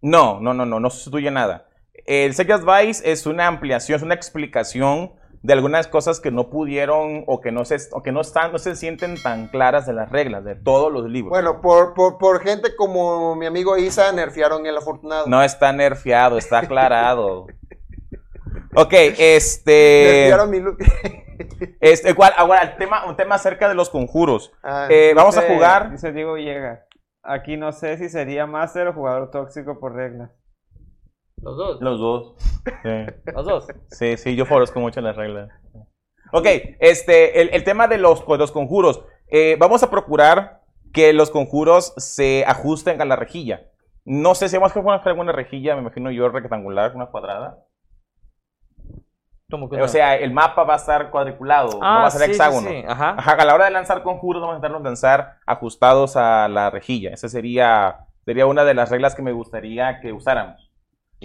[0.00, 1.68] No, no, no, no, no sustituye nada.
[2.06, 5.12] El Sellas Vice es una ampliación, es una explicación
[5.42, 8.58] de algunas cosas que no pudieron o que no se, o que no están, no
[8.58, 11.30] se sienten tan claras de las reglas de todos los libros.
[11.30, 15.26] Bueno, por, por, por gente como mi amigo Isa, nerfearon el afortunado.
[15.26, 17.46] No está nerfeado, está aclarado.
[18.74, 20.04] Ok, este.
[20.06, 20.78] Nerfearon mi look.
[21.80, 24.50] este igual, ahora, el tema, un tema acerca de los conjuros.
[24.62, 25.90] Ah, Eh, vamos a jugar.
[25.90, 26.86] Dice Diego Llega.
[27.22, 30.32] Aquí no sé si sería Master o jugador tóxico por regla.
[31.42, 31.80] Los dos.
[31.80, 32.34] Los dos.
[32.82, 33.32] Sí.
[33.34, 33.66] Los dos.
[33.90, 35.50] Sí, sí, yo conozco mucho las reglas.
[36.32, 36.46] Ok,
[36.78, 39.04] este, el, el tema de los, pues, los conjuros.
[39.26, 40.62] Eh, vamos a procurar
[40.92, 43.72] que los conjuros se ajusten a la rejilla.
[44.04, 47.66] No sé si vamos a poner alguna rejilla, me imagino yo rectangular, una cuadrada.
[49.50, 52.30] O sea, el mapa va a estar cuadriculado, no va ah, a ser sí, sí,
[52.32, 52.70] hexágono.
[52.70, 53.16] sí, Ajá.
[53.18, 57.10] Ajá, a la hora de lanzar conjuros vamos a intentarnos lanzar ajustados a la rejilla.
[57.10, 60.61] Esa sería, sería una de las reglas que me gustaría que usáramos.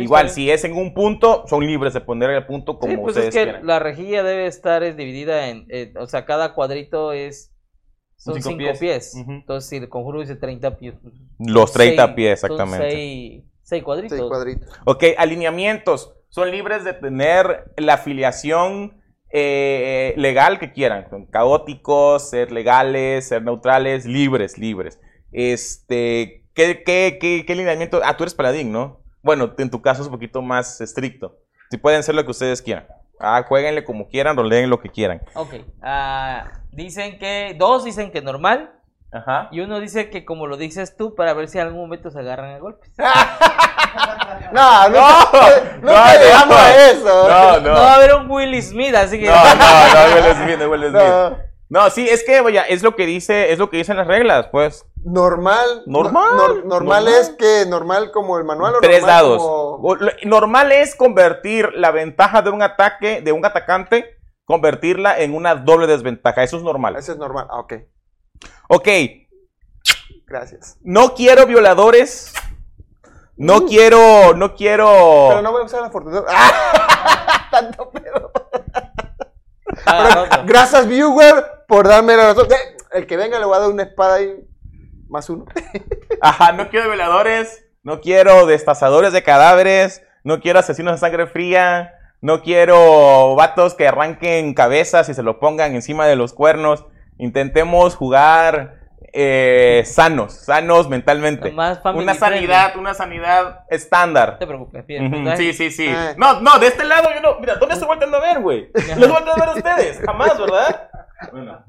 [0.03, 3.15] Igual, si es en un punto, son libres de poner el punto como sí, pues
[3.17, 3.67] ustedes es que quieran.
[3.67, 7.53] la rejilla debe estar es dividida en, eh, o sea, cada cuadrito es
[8.15, 9.15] son Cinco 5 pies.
[9.15, 12.89] Entonces, si el conjuro dice 30 pies, pues, Los 30 seis- pies, son exactamente.
[12.91, 14.17] seis- seis cuadritos.
[14.17, 14.69] Seis cuadritos.
[14.85, 16.13] Ok, alineamientos.
[16.29, 21.07] Son libres de tener la afiliación eh, legal que quieran.
[21.09, 24.99] Son caóticos, ser legales, ser neutrales, libres, libres.
[25.31, 28.01] Este, ¿qué, qué, qué, qué alineamiento?
[28.03, 29.01] Ah, tú eres paladín, ¿no?
[29.21, 31.37] Bueno, en tu caso es un poquito más estricto.
[31.69, 32.87] Si pueden ser lo que ustedes quieran.
[33.19, 35.21] Ah, jueguenle como quieran, roleen lo que quieran.
[35.33, 35.55] Ok.
[35.81, 38.71] ah, dicen que, dos dicen que normal
[39.11, 39.47] Ajá.
[39.51, 42.19] y uno dice que como lo dices tú para ver si en algún momento se
[42.19, 42.91] agarran a golpes.
[44.51, 45.07] No, No,
[45.81, 46.55] nunca no, llegamos no.
[46.57, 47.27] a eso.
[47.27, 47.59] No, No.
[47.61, 47.71] no.
[47.73, 49.25] va a haber un Will Smith, así que...
[49.25, 50.93] No, no, no, Will Smith, no, Will Smith.
[50.93, 51.37] No,
[51.69, 54.47] No, sí, es que, vaya, es lo que dice, es lo que dicen las reglas,
[54.51, 54.85] pues.
[55.03, 55.83] normal.
[55.85, 57.07] Normal, no- nor- normal, normal.
[57.07, 59.41] es que normal como el manual o Tres normal dados.
[59.41, 59.95] como-
[60.25, 65.87] Normal es convertir la ventaja de un ataque, de un atacante, convertirla en una doble
[65.87, 66.43] desventaja.
[66.43, 66.95] Eso es normal.
[66.95, 67.47] Ese es normal.
[67.49, 67.73] Ah, ok.
[68.69, 68.87] Ok,
[70.25, 70.77] Gracias.
[70.81, 72.33] no quiero violadores.
[73.37, 75.27] No quiero, no quiero.
[75.29, 76.23] Pero no voy a usar la fortuna.
[76.29, 77.47] ¡Ah!
[77.51, 78.31] Tanto pedo.
[79.85, 80.43] Ah.
[80.45, 82.47] Gracias, viewer, por darme la razón.
[82.51, 84.33] Eh, El que venga le voy a dar una espada ahí.
[85.09, 85.45] Más uno.
[86.21, 87.65] Ajá, no quiero violadores.
[87.83, 90.03] No quiero destazadores de cadáveres.
[90.23, 91.93] No quiero asesinos de sangre fría.
[92.19, 96.85] No quiero vatos que arranquen cabezas y se lo pongan encima de los cuernos.
[97.19, 98.77] Intentemos jugar
[99.13, 101.51] eh, sanos, sanos mentalmente.
[101.51, 104.33] Una sanidad, una sanidad estándar.
[104.33, 105.37] No te preocupes, puntaje.
[105.37, 105.87] Sí, sí, sí.
[105.89, 106.13] Ah.
[106.17, 107.39] No, no, de este lado yo no.
[107.39, 108.69] Mira, ¿dónde estoy volteando a ver, güey?
[108.97, 110.01] Los volteo a ver a ustedes.
[110.05, 110.89] Jamás, ¿verdad?
[111.31, 111.63] Bueno.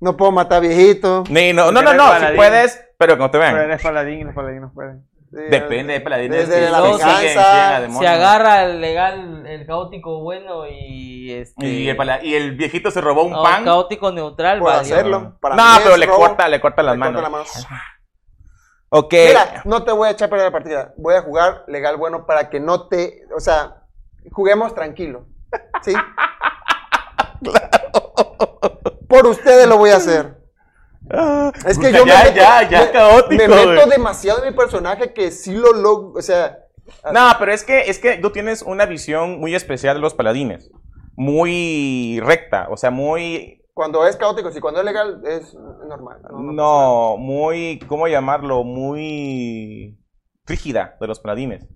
[0.00, 1.24] No puedo matar viejito.
[1.28, 1.90] Ni- no, no, no.
[1.90, 2.36] Si paladín.
[2.36, 3.64] puedes, Pero que no te Pero vean.
[3.70, 5.06] eres paladín y los paladinos pueden.
[5.30, 11.32] Sí, Depende de paladines Desde la venganza, Se agarra el legal, el caótico bueno y
[11.32, 11.66] este.
[11.66, 13.64] Y el, pala- y el viejito se robó un no, pan.
[13.64, 15.38] caótico neutral, Por hacerlo.
[15.40, 17.22] Para no, pero le robo, corta, le corta las le corta manos.
[17.22, 17.44] la mano.
[18.90, 19.14] Ok.
[19.28, 20.92] Mira, no te voy a echar a perder la partida.
[20.98, 23.22] Voy a jugar legal bueno para que no te.
[23.34, 23.84] O sea,
[24.32, 25.26] juguemos tranquilo.
[25.82, 25.94] ¿Sí?
[29.12, 30.38] Por ustedes lo voy a hacer.
[31.10, 33.42] Ah, Es que yo ya, me meto, ya, ya, me- caótico.
[33.42, 33.90] me meto güey.
[33.90, 36.18] demasiado en mi personaje que sí lo logro.
[36.18, 36.60] O sea,
[37.12, 40.70] No, pero es que, es que tú tienes una visión muy especial de los paladines.
[41.14, 43.62] Muy recta, o sea, muy.
[43.74, 46.20] cuando es caótico, si cuando es legal es normal.
[46.30, 47.80] No, muy.
[47.86, 48.64] ¿Cómo llamarlo?
[48.64, 49.98] Muy.
[50.46, 51.66] rígida de los paladines.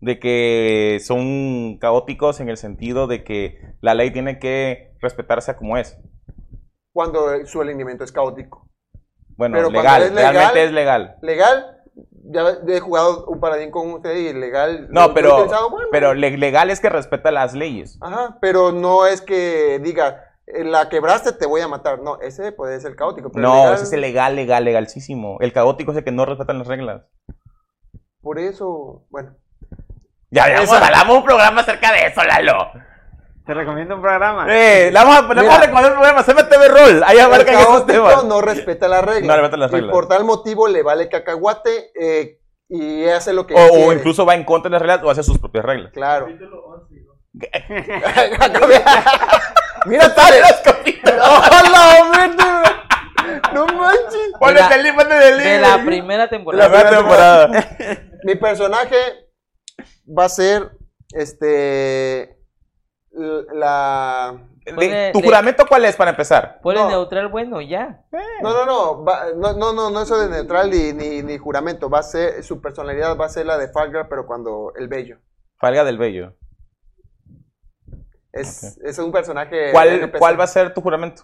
[0.00, 5.76] De que son caóticos en el sentido de que la ley tiene que respetarse como
[5.76, 5.98] es.
[6.94, 8.68] Cuando su alineamiento es caótico.
[9.36, 11.16] Bueno, Pero legal, es legal- realmente es legal.
[11.22, 11.82] Legal,
[12.30, 14.86] ya he jugado un paladín con usted y legal.
[14.90, 15.88] No, pero, bueno.
[15.90, 17.98] pero le- legal es que respeta las leyes.
[18.00, 21.98] Ajá, pero no es que diga, "Eh, la quebraste, te voy a matar.
[21.98, 23.28] No, ese puede ser caótico.
[23.32, 25.38] Pero No, legal, ese es el legal, legal, legalísimo.
[25.40, 27.02] El caótico es el que no respeta las reglas.
[28.22, 29.34] Por eso, bueno.
[30.30, 32.70] Ya, ya, hagamos un programa acerca de eso, Lalo.
[33.46, 34.46] Te recomiendo un programa.
[34.48, 37.02] Eh, le vamos a, le vamos a recomendar un programa, CMTV Roll.
[37.04, 38.24] Ahí El abarcan esos temas.
[38.24, 39.24] no respeta las reglas.
[39.24, 39.92] No respeta las Y reglas.
[39.92, 42.38] por tal motivo le vale cacahuate eh,
[42.70, 43.94] y hace lo que O, o quiere.
[43.96, 45.92] incluso va en contra de las reglas o hace sus propias reglas.
[45.92, 46.26] Claro.
[49.86, 50.32] Mira, tal.
[51.04, 52.20] ¡Hola, hombre!
[53.52, 54.32] No manches.
[54.38, 55.46] Ponle la- el link, ponle el link.
[55.46, 56.68] De la primera La temporada.
[56.70, 57.50] primera temporada.
[58.24, 58.96] Mi personaje
[60.06, 60.70] va a ser
[61.12, 62.33] este
[63.14, 64.34] la
[64.64, 66.58] De- Ponle- ¿Tu juramento cuál es para empezar?
[66.62, 66.88] Ponle No.
[66.90, 68.02] neutral bueno, ya.
[68.42, 71.90] no no no va- no no no no eso de neutral ni, ni, ni juramento
[71.90, 75.18] va a ser su personalidad va a ser la de Falgar pero cuando el bello
[75.58, 76.34] Falga del Bello.
[78.32, 80.10] es, es un personaje ¿Cuál.
[80.18, 81.22] ¿Cuál va a ser tu juramento?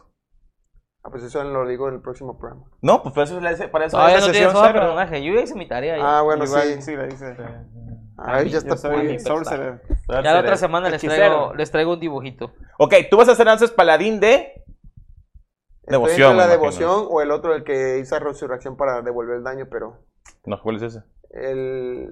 [1.02, 3.70] ah, pues eso lo digo en el próximo programa No, pues para eso es la,
[3.70, 4.72] para eso es la no sesión cero.
[4.80, 5.22] personaje.
[5.24, 6.18] Yo ya hice mi tarea ya.
[6.18, 7.36] ah bueno Igual, sí sí, la dice.
[8.22, 9.80] A ver ya está soy sorcerer.
[10.08, 12.52] ya la otra semana les traigo, les traigo un dibujito.
[12.78, 14.62] Ok, tú vas a ser entonces paladín de...
[15.82, 20.04] Devoción, la devoción o el otro el que hizo resurrección para devolver el daño pero
[20.44, 21.02] No, ¿cuál es ese?
[21.30, 22.08] el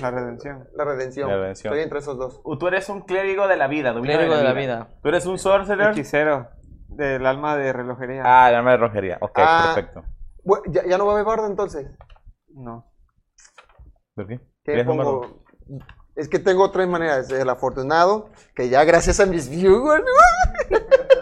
[0.00, 0.68] La redención.
[0.74, 1.72] la redención, La redención.
[1.72, 3.94] estoy entre esos dos Tú eres un clérigo de la vida.
[3.98, 4.88] Clérigo de la vida.
[5.02, 5.90] Tú eres un sorcerer.
[5.92, 6.48] Hechicero.
[6.88, 8.22] Del alma de relojería.
[8.24, 9.18] Ah, el alma de rojería.
[9.20, 9.72] Ok, Ah.
[9.74, 10.02] perfecto.
[10.70, 11.86] ¿Ya, ya no va a haber bardo entonces
[12.48, 12.90] No.
[14.14, 14.40] ¿Por qué?
[14.66, 15.20] ¿Qué ¿Quieres un bardo?
[15.20, 15.36] pongo?
[16.16, 17.30] Es que tengo tres maneras.
[17.30, 20.04] El afortunado, que ya gracias a mis viewers.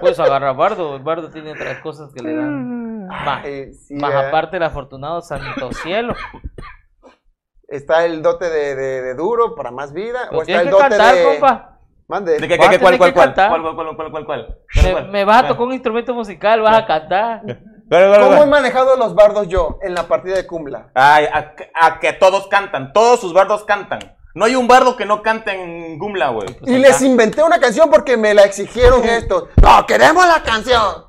[0.01, 0.97] Puedes agarrar bardo.
[0.97, 3.07] El bardo tiene otras cosas que le dan.
[3.07, 6.15] Más, Ay, sí, aparte el afortunado santo cielo.
[7.69, 10.21] Está el dote de, de- de duro para más vida.
[10.31, 11.25] Pero o está el dote cantar, de.
[11.25, 11.79] compa.
[12.09, 12.33] Mande.
[12.39, 13.27] ¿De qué, qué, a qué, cuál, cuál, cuál?
[13.35, 13.49] cantar.
[13.51, 14.59] ¿Cuál, cuál, cuál, cuál, cuál, cuál?
[14.83, 15.09] Me, ¿Cuál?
[15.11, 15.53] me vas a ¿Cuál?
[15.53, 17.43] tocar un instrumento musical, vas a cantar.
[17.89, 20.91] ¿Cuál, cuál, ¿Cómo he manejado los bardos yo en la partida de Cumbla?
[20.95, 22.93] Ay, a, a que todos cantan.
[22.93, 24.01] Todos sus bardos cantan.
[24.35, 26.47] No hay un bardo que no cante en Gumla, güey.
[26.55, 26.89] Pues Y acá.
[26.89, 29.45] les inventé una canción porque me la exigieron estos.
[29.63, 31.05] ¡No, queremos la canción!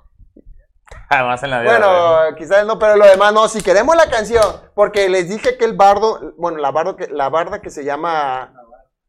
[1.10, 1.72] Además en la vida.
[1.72, 3.48] Bueno, quizás no, pero lo demás no.
[3.48, 4.44] Si queremos la canción,
[4.76, 8.54] porque les dije que el bardo, bueno, la bardo que, la barda que se llama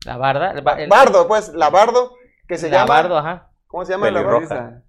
[0.04, 0.52] La barda.
[0.52, 2.14] el ba- el- bardo, pues, la bardo
[2.48, 2.94] que se la llama.
[2.94, 3.50] bardo, ajá.
[3.66, 4.82] ¿Cómo se llama la Pelirroja.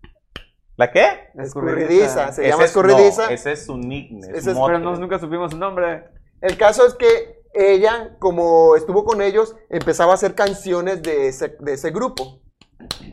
[0.77, 1.31] ¿La qué?
[1.39, 3.25] Escurridiza, se Ese llama es- escurridiza.
[3.25, 4.37] no, ese es su nickname.
[4.37, 4.57] Ese es-.
[4.65, 6.05] Pero no, nunca supimos su nombre.
[6.39, 11.55] El caso es que ella, como estuvo con ellos, empezaba a hacer canciones de ese,
[11.59, 12.41] de ese grupo.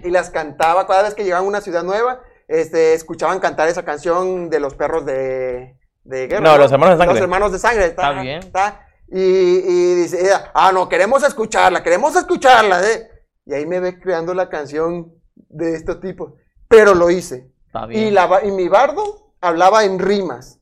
[0.02, 2.20] Y las cantaba cada vez que llegaban a una ciudad nueva.
[2.48, 6.42] Este, escuchaban cantar esa canción de los perros de, de guerra.
[6.42, 7.14] No, los hermanos de sangre.
[7.14, 7.86] Los hermanos de sangre.
[7.86, 8.38] Está bien.
[8.40, 8.86] está.
[9.08, 12.82] Y, y dice ella, ah, no, queremos escucharla, queremos escucharla.
[12.86, 13.08] ¿eh?".
[13.46, 16.36] Y ahí me ve creando la canción de este tipo.
[16.68, 17.50] Pero lo hice.
[17.74, 18.06] Está bien.
[18.06, 20.60] Y, la, y mi bardo hablaba en rimas.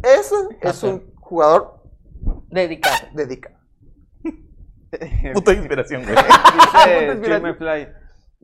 [0.00, 1.82] Ese es un jugador
[2.48, 3.08] Dedicado.
[3.12, 3.56] dedicado.
[5.34, 6.14] Puta inspiración, güey.
[6.14, 7.40] Dice inspiración.
[7.42, 7.88] Chime Fly.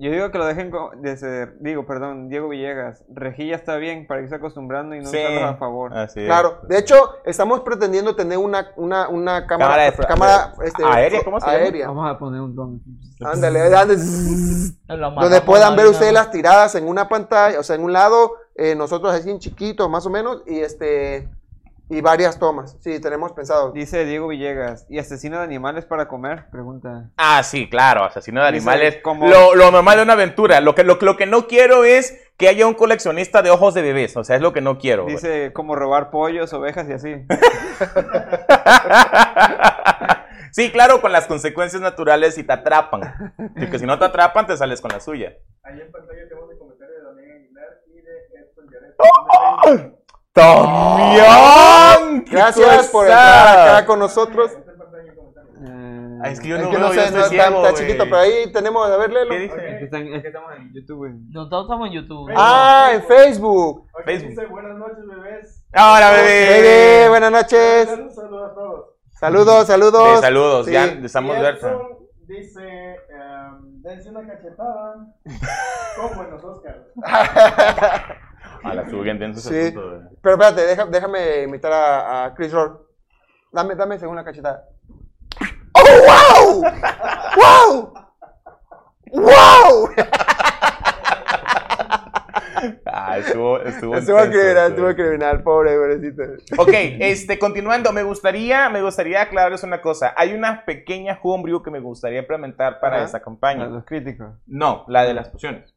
[0.03, 3.05] Yo digo que lo dejen desde, digo, perdón, Diego Villegas.
[3.09, 5.17] Rejilla está bien para irse acostumbrando y no Sí.
[5.17, 5.97] usarlo a favor.
[5.97, 6.27] Así es.
[6.27, 6.59] Claro.
[6.69, 11.39] De hecho, estamos pretendiendo tener una, una, una cámara, Cámara de- cámara, este, aérea, ¿cómo
[11.39, 11.59] se llama?
[11.59, 11.87] aérea.
[11.87, 12.83] Vamos a poner un dron.
[13.25, 13.95] Ándale, ándale,
[15.21, 18.75] donde puedan ver ustedes las tiradas en una pantalla, o sea, en un lado, eh,
[18.75, 21.29] nosotros así en chiquito, más o menos, y este,
[21.95, 22.79] Y varias tomas.
[22.81, 23.71] Sí, tenemos pensado.
[23.73, 26.47] Dice Diego Villegas, ¿y asesino de animales para comer?
[26.51, 27.11] Pregunta.
[27.19, 29.01] Ah, sí, claro, asesino de Dice, animales.
[29.03, 30.63] como- Lo, lo normal de una aventura.
[30.63, 33.83] Lo que, lo, lo que no quiero es que haya un coleccionista de ojos de
[33.83, 34.17] bebés.
[34.17, 35.03] O sea, es lo que no quiero.
[35.03, 35.17] güey.
[35.17, 37.27] Dice, como robar pollos, ovejas y así.
[40.53, 43.35] sí, claro, con las consecuencias naturales si te atrapan.
[43.59, 45.35] Porque si no te atrapan, te sales con la suya.
[45.63, 48.97] Ahí en pantalla tenemos el comentario de Damián Aguilar y de Edson Yaret.
[50.35, 54.51] ¡Qué Gracias por estar acá con nosotros.
[56.25, 58.05] Ay, es que yo Es no que veo, no sé, no está, ciego, está chiquito,
[58.05, 59.31] pero ahí tenemos, a ver, léelo.
[59.31, 59.57] ¿Qué dice?
[59.57, 61.13] que están- es que estamos en YouTube, güey.
[61.31, 62.31] Nosotros estamos en YouTube.
[62.37, 63.89] Ah, en Facebook.
[63.93, 64.31] Ok, Facebook.
[64.31, 65.65] dice buenas noches, bebés.
[65.73, 66.47] Ahora, bebé.
[66.49, 67.89] Bebé, buenas noches.
[67.99, 68.85] Un saludo a todos.
[69.19, 70.15] Saludos, saludos.
[70.17, 70.73] Sí, saludos, Sí.
[70.73, 71.37] ya estamos.
[71.37, 71.83] Edson
[72.29, 74.95] dice, em, dense una cachetada,
[75.97, 76.87] como en los Oscars.
[78.65, 79.71] A la suben denso Sí.
[79.73, 80.01] güey.
[80.23, 82.79] Pero espérate, deja- déjame invitar a, a Chris Roll.
[83.53, 84.65] Dame, dame segunda cachetada.
[85.75, 86.63] ¡Oh, wow!
[87.37, 87.95] ¡Wow!
[89.13, 89.91] ¡Wow!
[92.87, 96.23] Ah, estuvo, estuvo, Estuvo intenso, criminal, estuvo- estuvo criminal, pobre, pobrecito.
[96.59, 96.69] Ok,
[97.01, 100.15] este, continuando, me gustaría, me gustaría aclararles una cosa.
[100.17, 103.05] Hay una pequeña homebrew que me gustaría implementar para Ajá.
[103.07, 103.67] esta A campaña.
[103.67, 104.35] los críticos.
[104.47, 105.75] No, la de las pociones.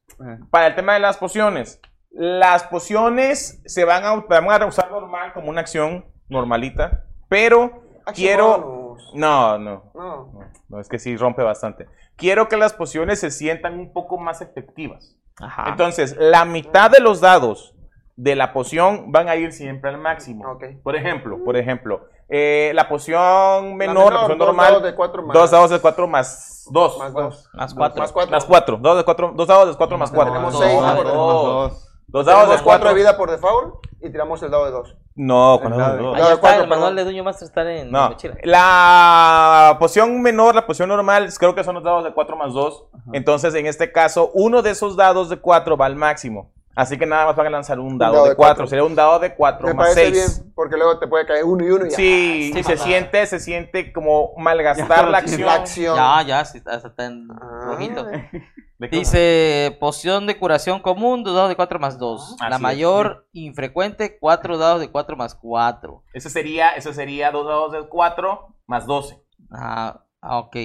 [0.51, 1.81] Para el tema de las pociones.
[2.17, 8.97] Las pociones se van a, van a usar normal, como una acción normalita, pero quiero...
[9.13, 10.49] No, no, no, no.
[10.69, 11.87] No, es que sí rompe bastante.
[12.15, 15.17] Quiero que las pociones se sientan un poco más efectivas.
[15.41, 15.65] Ajá.
[15.67, 17.75] Entonces, la mitad de los dados
[18.15, 20.49] de la poción van a ir siempre al máximo.
[20.53, 20.75] Okay.
[20.75, 24.95] Por ejemplo, por ejemplo, eh, la poción menor, la, menor, poción dos normal, dados de
[24.95, 25.33] cuatro más.
[25.33, 26.97] dos dados de 4 más 2.
[26.97, 27.49] Más 2.
[27.53, 28.01] Más 4.
[28.01, 28.11] Más
[28.45, 28.77] 4.
[28.77, 30.33] Dos, de cuatro, dos dados de 4 más 4.
[30.33, 34.95] Tenemos los dados de cuatro de vida por default y tiramos el dado de dos
[35.15, 36.15] No, con el dado de 2.
[36.17, 37.99] Ahí está, el manual de Duño Master está en no.
[37.99, 38.35] la mochila.
[38.43, 42.85] La posición menor, la poción normal, creo que son los dados de cuatro más 2.
[43.13, 46.51] Entonces, en este caso, uno de esos dados de cuatro va al máximo.
[46.75, 48.55] Así que nada más van a lanzar un dado, dado de de 4.
[48.55, 48.67] cuatro.
[48.67, 50.39] Sería un dado de 4 Me más parece 6.
[50.41, 51.95] bien, porque luego te puede caer uno y uno y ya.
[51.95, 55.41] Sí, Sí, y se siente, se siente como malgastar Ya, la acción.
[55.45, 55.95] La acción.
[55.95, 57.65] Ya, ya, sí, está, está en Ah.
[57.67, 58.05] rojito.
[58.91, 62.35] Dice poción de curación común, dos dados de 4 más 2.
[62.41, 62.61] Así La es.
[62.61, 66.03] mayor infrecuente, 4 dados de 4 más 4.
[66.13, 69.17] Ese sería, ese sería dos dados de 4 más 12.
[69.49, 70.57] Ah, ah, ok.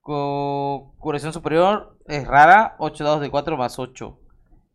[0.00, 4.18] Cu- curación superior es rara, 8 dados de 4 más 8.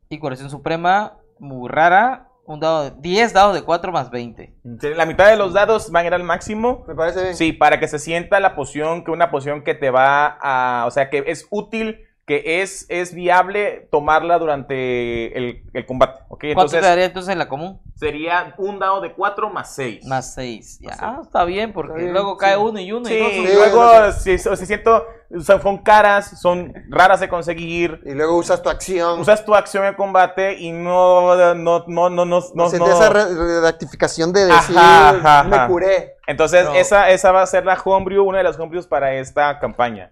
[0.10, 4.56] Y curación suprema, muy rara, un dado de 10 dados de 4 más 20.
[4.96, 6.84] La mitad de los dados van a ir al máximo.
[6.88, 7.36] Me parece bien.
[7.36, 10.92] Sí, para que se sienta la poción, que una poción que te va a, o
[10.92, 16.40] sea, que es útil, que es, es viable tomarla durante el, el combate, ¿ok?
[16.40, 17.80] ¿Cuánto Entonces te daría entonces en la común?
[17.96, 20.06] sería un dado de 4 más 6.
[20.06, 20.80] Más 6.
[20.82, 21.28] Ya, ah, seis.
[21.28, 22.38] está bien, porque Está bien, luego sí.
[22.40, 23.32] cae uno y uno Sí, y dos.
[23.32, 25.06] Sí, luego si, si siento,
[25.42, 28.02] son, son caras, son raras de conseguir.
[28.06, 29.20] Y luego usas tu acción.
[29.20, 31.54] Usas tu acción en combate y no, no,
[31.88, 35.44] no, no, no, no, Siente no- esa re- rectificación de decir, Ajá, ajá, ajá.
[35.44, 36.16] me curé.
[36.28, 36.74] Entonces, No.
[36.74, 40.10] esa, esa va a ser la homebrew, una de las homebrews para esta campaña.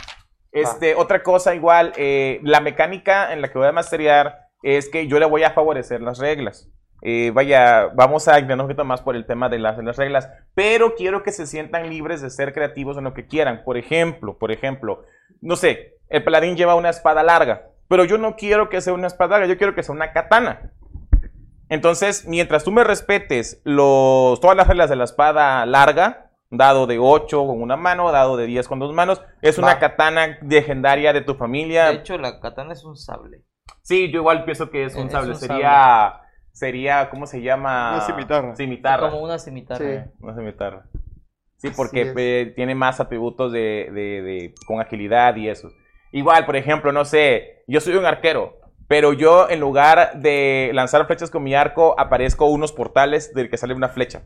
[0.53, 5.07] Este, otra cosa igual, eh, la mecánica en la que voy a masterear es que
[5.07, 6.69] yo le voy a favorecer las reglas.
[7.01, 9.97] Eh, vaya, vamos a inclinar un poquito más por el tema de las, de las
[9.97, 13.63] reglas, pero quiero que se sientan libres de ser creativos en lo que quieran.
[13.65, 15.03] Por ejemplo, por ejemplo,
[15.41, 19.07] no sé, el paladín lleva una espada larga, pero yo no quiero que sea una
[19.07, 20.71] espada larga, yo quiero que sea una katana.
[21.67, 26.99] Entonces, mientras tú me respetes los, todas las reglas de la espada larga, dado de
[26.99, 31.21] 8 con una mano, dado de 10 con dos manos, es una katana legendaria de
[31.21, 31.87] tu familia.
[31.87, 33.43] De hecho, la katana es un sable.
[33.81, 35.31] sí, yo igual pienso que es un Es sable.
[35.31, 37.93] un sería, sería, ¿cómo se llama?
[37.95, 38.55] Una cimitarra.
[38.55, 39.09] Cimitarra.
[39.09, 39.79] Como una cimitarra.
[40.05, 40.11] Sí.
[40.19, 40.85] Una cimitarra.
[41.57, 45.69] Sí, porque eh, tiene más atributos de, de- de- con agilidad y eso.
[46.11, 48.57] Igual, por ejemplo, no sé, yo soy un arquero,
[48.93, 53.57] pero yo en lugar de lanzar flechas con mi arco, aparezco unos portales del que
[53.57, 54.21] sale una flecha.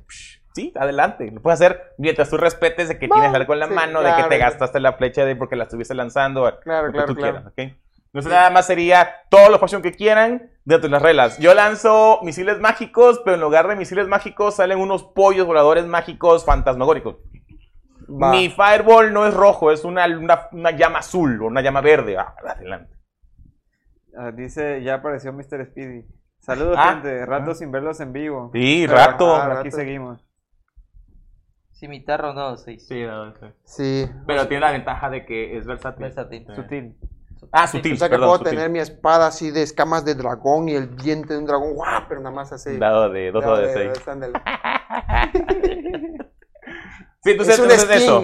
[0.54, 3.74] Sí, adelante, lo puedes hacer mientras tú respetes de que tienes algo en la sí,
[3.74, 6.98] mano, de que te gastaste la flecha de porque la estuviste lanzando, Claro, lo que
[6.98, 7.34] claro, tú claro.
[7.54, 7.78] quieras, ¿ok?
[8.08, 11.38] Entonces nada más sería todo lo fashion que quieran dentro de las reglas.
[11.38, 16.44] Yo lanzo misiles mágicos, pero en lugar de misiles mágicos salen unos pollos voladores mágicos
[16.44, 17.16] fantasmagóricos.
[18.10, 18.32] Va.
[18.32, 22.18] Mi fireball no es rojo, es una, una, una llama azul o una llama verde.
[22.18, 22.97] Ah, adelante.
[24.18, 25.68] Ah, dice, ya apareció Mr.
[25.68, 26.08] Speedy.
[26.40, 27.24] Saludos, ah, gente.
[27.26, 27.56] Rato ah.
[27.56, 28.50] sin verlos en vivo.
[28.54, 29.36] Sí, Pero rato.
[29.36, 29.78] Acá, ah, aquí rato.
[29.78, 30.26] seguimos.
[31.74, 32.80] Cimitarro no, sí.
[32.80, 33.54] Sí, no, okay.
[33.64, 34.10] sí.
[34.26, 36.06] Pero tiene la ventaja de que es versátil.
[36.06, 36.48] Versátil.
[36.48, 36.56] Sí.
[36.56, 36.98] Sutil.
[37.52, 37.94] Ah, sutil.
[37.94, 41.34] O sea que puedo tener mi espada así de escamas de dragón y el diente
[41.34, 42.06] de un dragón, ¡guau!
[42.10, 42.78] Pero nada más así.
[42.78, 43.92] Dado de 2 o de 6.
[47.28, 48.24] Sí, entonces, es un entonces eso.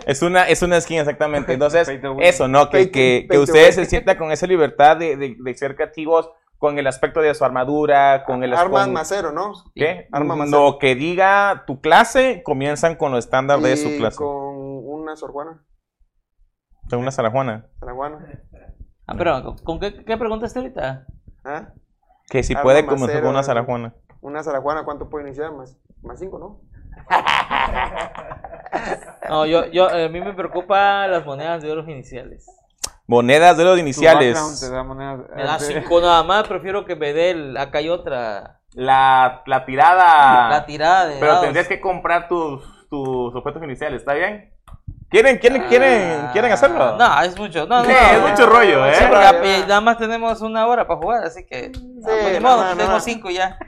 [0.06, 1.52] Es una, es una skin, exactamente.
[1.52, 1.88] Entonces,
[2.20, 2.66] eso, ¿no?
[2.70, 5.76] Que, Pay que, pay que ustedes se sientan con esa libertad de, de- de ser
[5.76, 9.52] creativos con el aspecto de su armadura, con el Armas con- más cero, ¿no?
[9.74, 10.08] ¿Qué?
[10.12, 14.16] Arma más Lo que diga tu clase, comienzan con lo estándar de su clase.
[14.18, 14.28] con
[14.86, 15.64] una sorjuana.
[16.90, 17.66] Con una zarajuana.
[17.78, 18.18] Zarajuana.
[19.06, 21.06] Ah, pero, ¿con- ¿con qué, qué preguntaste ahorita?
[21.44, 21.68] ¿Ah?
[22.28, 23.44] Que si Arma puede comenzar con una ¿no?
[23.44, 23.94] zarajuana.
[24.20, 25.52] Una zarajuana, ¿cuánto puede iniciar?
[25.52, 26.60] Más, más cinco, ¿no?
[29.28, 32.46] No, yo, yo, a mí me preocupa las monedas de oro iniciales.
[33.06, 34.60] Monedas de Tu iniciales.
[34.60, 37.56] te da monedas- Me da eh, cinco nada más, prefiero que me dé el...
[37.56, 38.60] Acá hay otra.
[38.74, 40.48] La, la tirada.
[40.48, 41.42] La tirada de Pero dados.
[41.42, 44.52] tendrías que comprar tus, tus objetos iniciales, ¿está bien?
[45.10, 46.96] ¿Quieren, quieren, Ah, quieren, quieren hacerlo?
[46.96, 47.66] No, es mucho.
[47.66, 48.26] No, no, Sí, no.
[48.26, 48.94] es mucho rollo, ¿eh?
[48.94, 51.72] Sí, porque nada más tenemos una hora para jugar, así que.
[51.74, 53.00] Sí, ah, pues ni modo, tengo no.
[53.00, 53.58] cinco ya.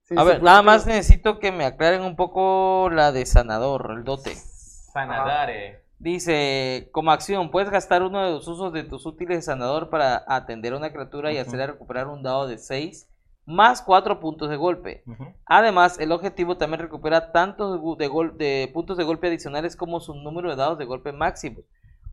[0.03, 0.71] Sí, A ver, nada rápido.
[0.71, 4.35] más necesito que me aclaren un poco la de sanador, el dote.
[4.35, 5.83] Sanadare.
[5.97, 10.23] Dice, como acción, puedes gastar uno de los usos de tus útiles de sanador para
[10.27, 13.07] atender a una criatura y hacerle recuperar un dado de 6
[13.45, 15.03] más 4 puntos de golpe.
[15.45, 20.55] Además, el objetivo también recupera tantos de, puntos de golpe adicionales como su número de
[20.55, 21.61] dados de golpe máximo.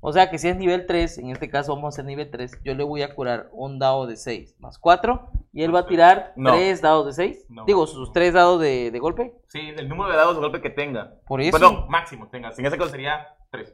[0.05, 2.59] O sea que si es nivel 3, en este caso vamos a hacer nivel 3,
[2.65, 5.87] yo le voy a curar un dado de 6 más 4 y él va a
[5.87, 6.51] tirar No.
[6.53, 7.47] 3 dados de 6.
[7.49, 7.65] No.
[7.67, 9.33] Digo, sus 3 dados de, de golpe.
[9.47, 11.15] Sí, el número de dados de golpe que tenga.
[11.25, 11.53] Por eso.
[11.57, 12.51] Perdón, máximo tenga.
[12.59, 13.73] En ese caso sería 3.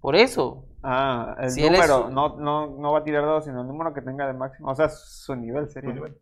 [0.00, 0.66] Por eso.
[0.82, 3.68] Ah, el Si él es- número, no, no, no va a tirar dados, sino el
[3.68, 4.68] número que tenga de máximo.
[4.68, 5.90] O sea, su nivel sería.
[5.90, 6.18] Su nivel,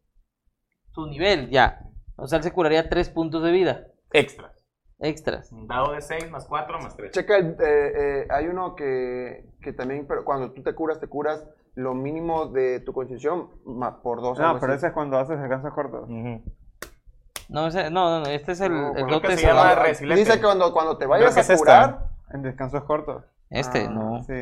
[1.50, 1.80] ya.
[2.16, 4.52] O sea, él se curaría 3 puntos de vida Extra.
[4.98, 5.50] extras.
[5.52, 7.12] Un dado de 6 más 4 más 3.
[7.12, 11.06] Checa, el, eh, eh, hay uno que, que también, pero cuando tú te curas, te
[11.06, 14.38] curas lo mínimo de tu constitución ma- por dos.
[14.38, 14.78] No, algo pero así.
[14.78, 16.08] ese es cuando haces alcances cortos.
[17.48, 19.74] No, ese- no, no, no, este es el, No, el dote se llama.
[20.14, 22.10] Dice que cuando, cuando te vayas a es curar.
[22.32, 23.24] En descansos cortos.
[23.48, 24.22] Este, Ah, no.
[24.24, 24.34] Sí.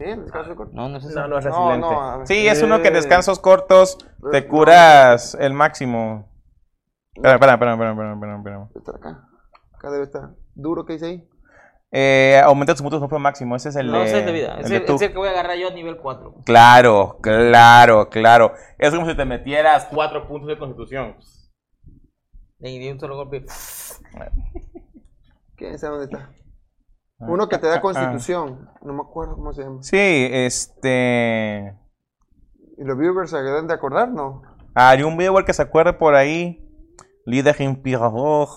[0.00, 0.72] Sí, el descanso corto.
[0.74, 1.14] No, no es ese.
[1.14, 1.86] No, no es No, resiliente.
[1.94, 3.98] no, sí, es uno que en Eh, descansos cortos
[4.32, 4.48] te no.
[4.48, 6.26] curas el máximo.
[7.14, 8.68] Espera, espera, espera, espera, espera, espera, espera.
[8.76, 9.28] Está acá.
[9.74, 10.30] Acá debe estar.
[10.54, 11.28] ¿Duro que dice ahí?
[11.92, 13.56] Eh, aumenta tus puntos de golpe máximo.
[13.56, 14.54] Ese es el No, de, ese es de vida.
[14.54, 16.34] el Es de el, tu- es el que voy a agarrar yo a nivel 4.
[16.46, 18.54] Claro, claro, claro.
[18.78, 21.16] Es como si te metieras 4 puntos de constitución.
[22.60, 23.44] Y de un solo golpe.
[25.56, 26.30] ¿Quién sabe dónde está?
[27.20, 28.68] Uno que te da constitución.
[28.82, 29.82] No me acuerdo cómo se llama.
[29.82, 31.76] Sí, este.
[32.78, 34.08] ¿Y los viewers se deben de acordar?
[34.10, 34.42] No.
[34.74, 36.66] Hay un video que se acuerde por ahí.
[37.26, 38.48] Líder emperador.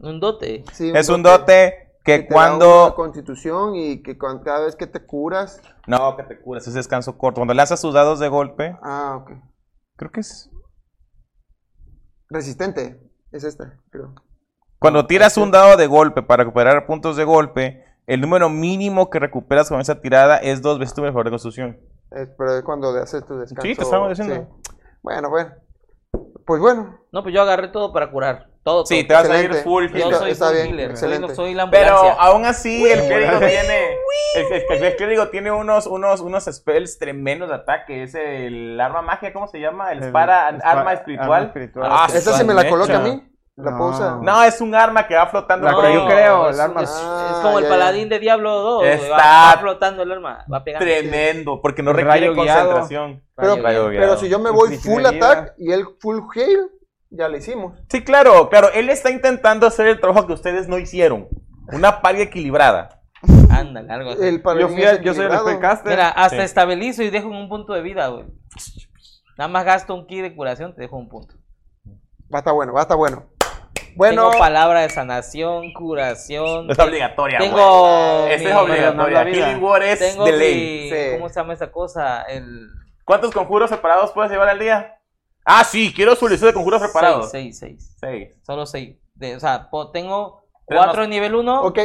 [0.00, 0.64] Un dote.
[0.72, 2.86] Sí, Es un dote que te da cuando.
[2.86, 5.60] una constitución y que cuando- cada vez que te curas.
[5.86, 7.36] No, que te curas, es descanso corto.
[7.40, 9.30] Cuando lanzas tus dados de golpe, Ah, ok.
[9.96, 10.50] creo que es.
[12.28, 13.00] Resistente.
[13.30, 14.14] Es esta, creo.
[14.78, 19.18] Cuando tiras un dado de golpe para recuperar puntos de golpe, el número mínimo que
[19.20, 21.78] recuperas con esa tirada es dos veces tu mejor de constitución.
[22.10, 23.62] Es- pero es cuando de haces tu descanso.
[23.62, 24.48] Sí, te estamos diciendo.
[24.64, 24.70] sí.
[25.02, 25.50] Bueno, bueno.
[26.46, 26.98] Pues bueno.
[27.12, 28.48] No, pues yo agarré todo para curar.
[28.64, 28.84] Todo.
[28.86, 29.22] Sí, todo.
[29.22, 30.96] te vas a ir full Yo soy está full bien, healer.
[30.96, 31.34] Soy, excelente.
[31.34, 33.96] soy la Pero aún así, el clérigo tiene.
[34.34, 38.02] El, el- el clérigo tiene unos, unos, unos spells tremendos de ataque.
[38.02, 39.92] Es el arma magia, ¿cómo se llama?
[39.92, 41.44] El, El- espa- arma arma espiritual.
[41.44, 41.90] espiritual.
[41.92, 43.27] Ah, Esa se me la coloca a mí.
[43.60, 43.96] La puedo No.
[43.96, 44.16] usar.
[44.22, 45.66] No, es un arma que va flotando.
[45.66, 45.94] La por que ahí.
[45.94, 46.82] yo creo, el es, arma.
[46.82, 48.84] es- Ah, es como el ya, paladín de Diablo 2.
[48.84, 50.44] Está Va, va flotando el arma.
[50.52, 50.84] Va pegando.
[50.86, 53.22] Tremendo, porque no requiere concentración.
[53.34, 54.06] Pero, Rayo guiado.
[54.06, 56.70] pero si yo me voy full attack y él full hail,
[57.10, 57.76] ya le hicimos.
[57.88, 58.68] Sí, claro, claro.
[58.74, 61.26] Él está intentando hacer el trabajo que ustedes no hicieron.
[61.72, 63.00] Una paria equilibrada.
[63.50, 64.22] Ándale, algo así.
[64.24, 65.90] El Yo, fui a- yo soy el spellcaster.
[65.90, 66.42] Mira, hasta Sí.
[66.42, 68.24] estabilizo y dejo en un punto de vida, güey.
[69.36, 71.34] Nada más gasto un kit de curación, te dejo un punto.
[72.32, 73.24] Va a estar bueno, va a estar bueno.
[73.98, 76.70] Bueno, Tengo palabra de sanación, curación.
[76.70, 77.50] Es obligatoria, güey.
[77.50, 78.26] Tengo.
[78.28, 79.18] Es obligatoria.
[79.18, 79.46] la vida.
[79.48, 80.54] Healing Word es Tengo de ley.
[80.84, 81.16] mi- Sí.
[81.16, 82.22] ¿Cómo se llama esa cosa?
[82.22, 82.68] El.
[83.04, 84.94] ¿Cuántos conjuros separados puedes llevar al día?
[85.44, 87.30] Ah, sí, quiero solicitud de conjuros preparados.
[87.30, 88.28] Seis, seis, seis.
[88.30, 88.38] Seis.
[88.46, 88.96] Solo seis.
[89.14, 91.08] De, o sea, tengo Tres cuatro más.
[91.08, 91.78] de nivel 1 ok.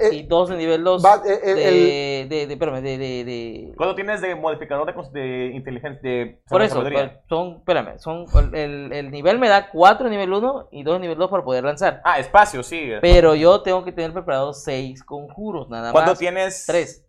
[0.00, 1.04] Eh, y dos de nivel 2.
[1.04, 5.20] va, eh, eh, de, de, de, espérame, de, de, de- ¿Cuánto tienes de modificador de,
[5.20, 6.00] de inteligencia?
[6.10, 7.20] De Por eso, sabiduría?
[7.28, 11.00] son, espérame, son, el, el nivel me da 4 de nivel 1 y 2 de
[11.00, 12.00] nivel 2 para poder lanzar.
[12.04, 12.90] Ah, espacio, sí.
[13.00, 16.18] Pero yo tengo que tener preparados 6 conjuros, nada ¿Cuánto más.
[16.18, 16.64] tienes?
[16.66, 17.04] 3.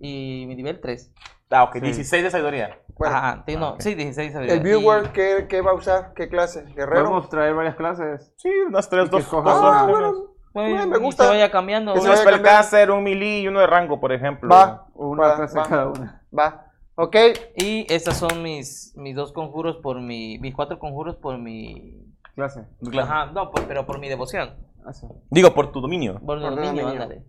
[0.00, 1.12] Y mi nivel 3.
[1.50, 1.80] Ah, ok, Sí.
[1.80, 2.78] 16 de sabiduría.
[2.96, 3.80] bueno, Ajá, sí, no, ok.
[3.80, 6.14] sí, 16 el viewer, ¿qué, ¿qué va a usar?
[6.16, 6.64] ¿Qué clase?
[6.74, 7.04] ¿Guerrero?
[7.04, 8.32] Podemos traer varias clases.
[8.36, 9.80] Sí, unas tres, Y que dos, escojas dos una.
[9.80, 10.31] Ah, opciones.
[10.54, 11.24] Me gusta.
[11.24, 11.94] se vaya cambiando.
[11.94, 14.48] Que se Uno vaya spellcaster, un melee y uno de rango, por ejemplo.
[14.48, 14.86] Va.
[14.94, 15.68] Una Va, clase va.
[15.68, 16.22] cada una.
[16.36, 16.66] Va.
[16.94, 17.16] Ok.
[17.56, 20.38] Y estas son mis, mis dos conjuros por mi.
[20.38, 22.04] Mis cuatro conjuros por mi.
[22.34, 22.64] Clase.
[22.98, 24.54] Ajá, no, por- pero por mi devoción.
[24.88, 25.16] Eso.
[25.30, 26.18] Digo, por tu dominio.
[26.24, 26.88] Por mi dominio, dominio.
[27.02, 27.22] ándale.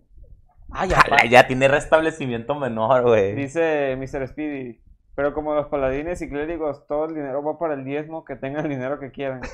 [0.70, 3.34] Ay, ya tiene restablecimiento menor, güey.
[3.34, 4.26] Dice Mr.
[4.28, 4.80] Speedy.
[5.14, 8.64] Pero como los paladines y clérigos, todo el dinero va para el diezmo, que tengan
[8.64, 9.40] el dinero que quieran.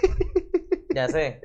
[0.93, 1.41] Ya sé.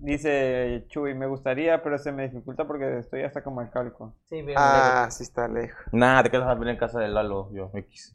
[0.00, 4.14] Dice Chuy, me gustaría, pero se me dificulta porque estoy hasta como el calco.
[4.26, 5.80] Sí, bien, Ah, sí está lejos.
[5.92, 8.14] Nada, te quedas a dormir en casa de Lalo, yo, X.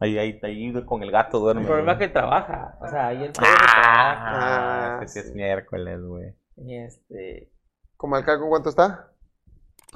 [0.00, 1.62] Ahí, ahí, ahí con el gato duerme.
[1.62, 2.78] El problema es que él trabaja.
[2.80, 3.66] O sea, ahí trabajar.
[3.76, 6.34] Ah, Ah, este sí es miércoles, güey.
[6.56, 7.50] Y este.
[7.96, 9.10] ¿Como el calco cuánto está?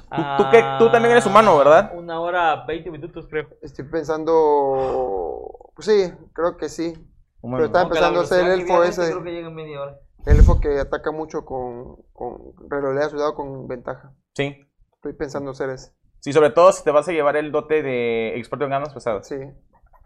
[0.09, 1.91] Tú- tú qué- tú también eres humano, ¿verdad?
[1.95, 3.47] Una hora, 20 minutos, creo.
[3.61, 5.71] Estoy pensando.
[5.75, 6.93] Pues sí, creo que sí.
[7.41, 9.09] Bueno, Pero está empezando a ser el elfo ese.
[9.11, 9.99] Creo que llega en media hora.
[10.25, 11.97] El elfo que ataca mucho con.
[12.13, 14.13] con relolea a su lado con ventaja.
[14.35, 14.55] Sí.
[14.93, 15.93] Estoy pensando ser ese.
[16.19, 19.27] Sí, sobre todo si te vas a llevar el dote de experto en armas pesadas.
[19.27, 19.35] Sí,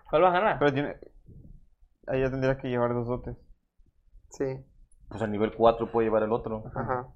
[0.09, 0.59] ¿Cuál vas a ganar?
[0.59, 0.95] Pero tiene...
[2.07, 3.35] Ahí ya tendría que llevar dos dotes.
[4.29, 4.45] sí.
[5.09, 6.63] Pues al nivel 4 puede llevar el otro.
[6.73, 7.07] Ajá.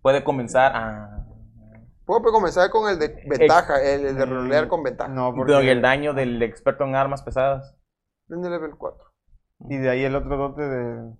[0.00, 1.26] Puede comenzar a...
[2.04, 5.10] Puedo comenzar con el de ventaja, el, el de rolear con ventaja.
[5.10, 5.70] No, porque...
[5.70, 7.76] El daño del experto en armas pesadas.
[8.28, 9.04] En el level 4.
[9.70, 11.14] Y de ahí el otro dote de...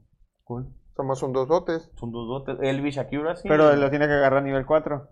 [0.96, 1.90] Somos son dos dotes.
[1.98, 2.58] Son dos dotes.
[2.62, 3.48] Elvish Accuracy.
[3.48, 5.08] Pero lo tiene que agarrar a nivel 4.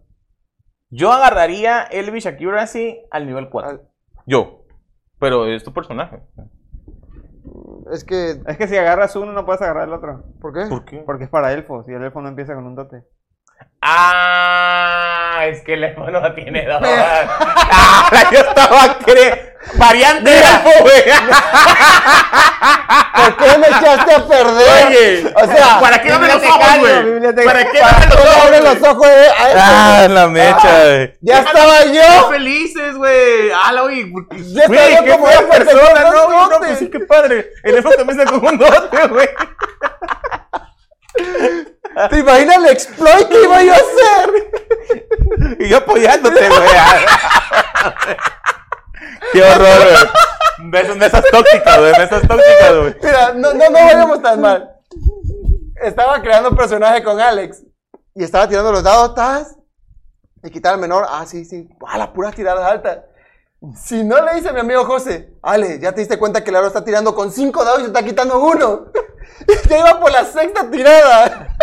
[0.91, 3.70] Yo agarraría Elvish Accuracy al nivel 4.
[3.70, 3.83] Al-
[4.26, 4.64] Yo.
[5.18, 6.22] Pero es tu personaje.
[7.93, 8.41] Es que.
[8.47, 10.24] Es que si agarras uno no puedes agarrar el otro.
[10.41, 10.66] ¿Por qué?
[10.68, 10.99] ¿Por qué?
[10.99, 13.03] Porque es para elfos y el elfo no empieza con un dote.
[13.83, 16.81] Ah, es que el elfo no tiene dos.
[16.85, 19.49] ah, yo estaba cre...
[19.74, 21.02] Variante elfo, güey.
[23.14, 24.86] ¿Por qué me echaste a perder?
[24.86, 27.44] Oye, o sea, ¿para qué abre los ojos, güey?
[27.44, 28.42] ¿Para qué abre los ¿Cómo ojos?
[28.46, 28.74] abre güey?
[28.74, 29.06] los ojos?
[29.08, 29.28] eh?
[29.38, 29.58] A eso.
[29.62, 31.18] Ah, la mecha, güey.
[31.20, 32.30] ya estaba ¡Qué yo.
[32.30, 33.50] felices, güey!
[33.50, 34.12] ¡Hala, güey!
[34.52, 36.24] Ya Güey, estaba qué como elfo, persona, ¿no?
[36.26, 36.38] güey?
[36.38, 37.50] No, pues sí, qué padre.
[37.62, 39.28] El elfo también está con un dote, güey.
[42.08, 44.30] ¿Te imaginas el exploit que iba yo a hacer?
[45.58, 46.61] Y yo apoyándote, güey.
[49.32, 50.70] ¡Qué horror, güey!
[50.70, 51.92] De esas mesas tóxicas, güey.
[51.92, 52.96] Mesas tóxicas, güey.
[53.02, 54.76] Mira, no, no, no vayamos tan mal.
[55.82, 57.62] Estaba creando un personaje con Alex
[58.14, 59.56] y estaba tirando los dados, ¿estás?
[60.42, 62.98] Y quitar al menor, ah, sí, sí, a las puras tiradas altas.
[63.76, 66.56] Si no le dice a mi amigo José, Ale, ya te diste cuenta que el
[66.56, 68.86] aro está tirando con cinco dados y se está quitando uno.
[69.68, 71.56] ya iba por la sexta tirada.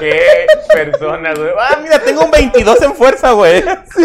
[0.00, 1.50] ¡Qué personas, güey!
[1.58, 1.98] ¡Ah, mira!
[1.98, 3.62] Tengo un 22 en fuerza, güey.
[3.62, 4.04] Sí.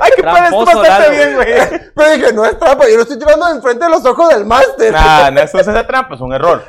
[0.00, 0.40] ¡Ay, qué padre!
[0.48, 1.54] Tramposo, bastante bien, güey.
[1.94, 4.92] Pero dije, no es trampa, yo lo estoy tirando enfrente de los ojos del máster.
[4.92, 6.62] Nah, no, eso es esa trampa, es un error.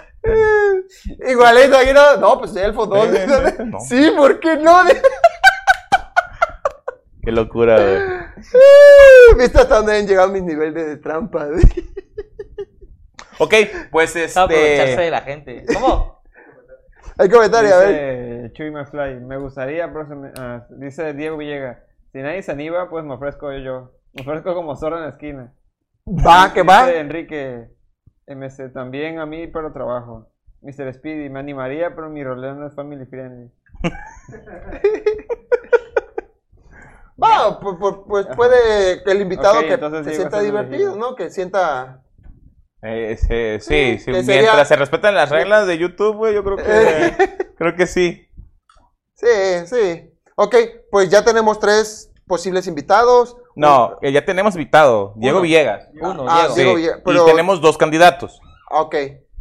[1.28, 3.20] Igualito, aquí no, no, pues elfo, ¿dónde?
[3.20, 3.80] Ven, ven, ven, no.
[3.80, 4.82] Sí, ¿por qué no?
[7.24, 8.00] Qué locura, güey.
[9.38, 11.48] ¿Viste hasta dónde han llegado mis niveles de trampa?
[13.39, 13.54] Ok,
[13.92, 15.01] pues Es aprovecharse este.
[15.04, 15.66] de la gente.
[15.74, 16.22] ¿Cómo?
[17.18, 18.42] Hay comentario, a ver.
[18.44, 21.78] Dice Chuy McFly, me gustaría, pero se me- ah, dice Diego Villegas,
[22.12, 23.92] si nadie se anima, pues me ofrezco yo.
[24.14, 25.54] Me ofrezco como zorro en la esquina.
[26.08, 26.86] Va, que va.
[26.86, 27.70] Dice Enrique
[28.28, 30.30] MC, también a mí, pero trabajo.
[30.62, 30.94] Mr.
[30.94, 33.52] Speedy, me animaría, pero mi roleo no es family friendly.
[37.22, 40.96] Va, pues, pues- pues puede que el invitado que se sienta divertido.
[40.96, 41.16] ¿no?
[41.16, 42.02] Que sienta...
[42.84, 46.58] eh, sí, sí, sí, mientras sería- se respetan las reglas de YouTube, güey, yo creo
[46.58, 46.64] que.
[47.58, 48.28] creo que sí.
[49.16, 49.28] Sí,
[49.68, 50.10] sí.
[50.36, 50.55] Ok,
[50.92, 53.38] pues ya tenemos tres posibles invitados.
[53.55, 55.43] No, eh, ya tenemos invitado, Diego Uno.
[55.43, 55.88] Villegas.
[56.01, 56.54] Uno, Ah, Diego.
[56.55, 58.42] Sí, Diego Villegas, Y tenemos dos candidatos.
[58.72, 58.96] Ok.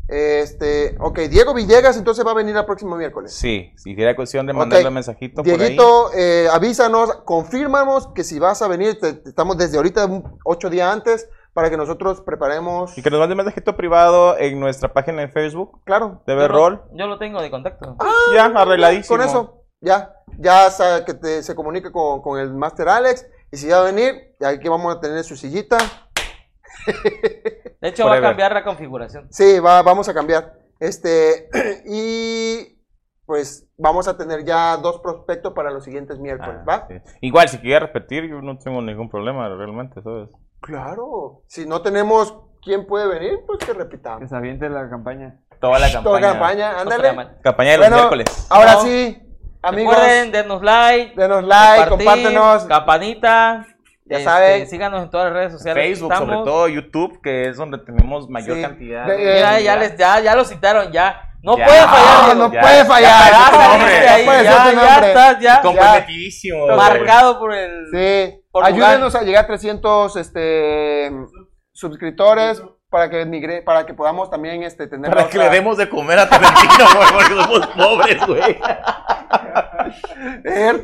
[0.09, 3.32] Este, ok, Diego Villegas entonces va a venir el próximo miércoles.
[3.32, 5.59] Sí, si era cuestión de mandarle un mensajito por ahí.
[5.59, 10.06] Dieguito, eh, avísanos, confírmanos que si vas a venir, te- te- estamos desde ahorita,
[10.44, 12.96] ocho días antes, para que nosotros preparemos.
[12.96, 16.48] Y que nos mande mensajito privado en nuestra página de Facebook, Claro, de Yo lo-
[16.48, 16.82] Rol.
[16.92, 17.96] Yo lo tengo de contacto.
[18.34, 19.16] Ya, arregladísimo.
[19.18, 20.14] con eso, ya.
[20.38, 23.26] Ya sa- que te- se comunique con, con el Master Alex.
[23.50, 25.76] Y si va a venir, ya aquí vamos a tener su sillita.
[27.80, 29.28] De hecho, va a cambiar la configuración.
[29.30, 30.54] Sí, va, vamos a cambiar.
[30.80, 31.48] Este,
[31.86, 32.78] y
[33.26, 36.86] pues vamos a tener ya dos prospectos para los siguientes miércoles, Ah, ¿va?
[36.88, 36.94] sí.
[37.20, 40.28] Igual, si quiere repetir, yo no tengo ningún problema realmente, ¿sabes?
[40.62, 41.43] Claro.
[41.47, 44.28] Si no tenemos quién puede venir, pues que Que repitamos.
[44.30, 45.36] se aviente la campaña.
[45.60, 46.30] Toda la Toda campaña.
[46.32, 47.28] campaña, ándale.
[47.43, 48.47] Campaña de los Bueno, miércoles.
[48.51, 48.80] Ahora No.
[48.82, 49.22] sí,
[49.62, 51.14] amigos, Recuerden, denos like.
[51.16, 52.64] denos like, compártenos.
[52.64, 53.66] Campanita.
[54.04, 54.66] Ya este, saben.
[54.68, 55.84] Síganos en todas las redes sociales.
[55.84, 56.34] Facebook, Estamos.
[56.34, 58.62] sobre todo YouTube, que es donde tenemos mayor Sí.
[58.62, 59.06] cantidad.
[59.06, 61.28] De- de- Mira, ya, les, ya, ya lo citaron, ya.
[61.42, 61.66] No Ya.
[61.66, 62.36] puede No, fallar.
[62.36, 63.30] No Ya, puede fallar.
[63.32, 65.60] Ya, no estás, ya.
[65.60, 66.66] Comprometidísimo.
[66.68, 67.86] Marcado por el.
[67.92, 71.10] Sí, ayúdenos a llegar a 300 este,
[71.72, 75.76] suscriptores para que migre, para que podamos también este, tener Para que otra- le demos
[75.78, 78.58] de comer a güey, porque somos pobres, güey.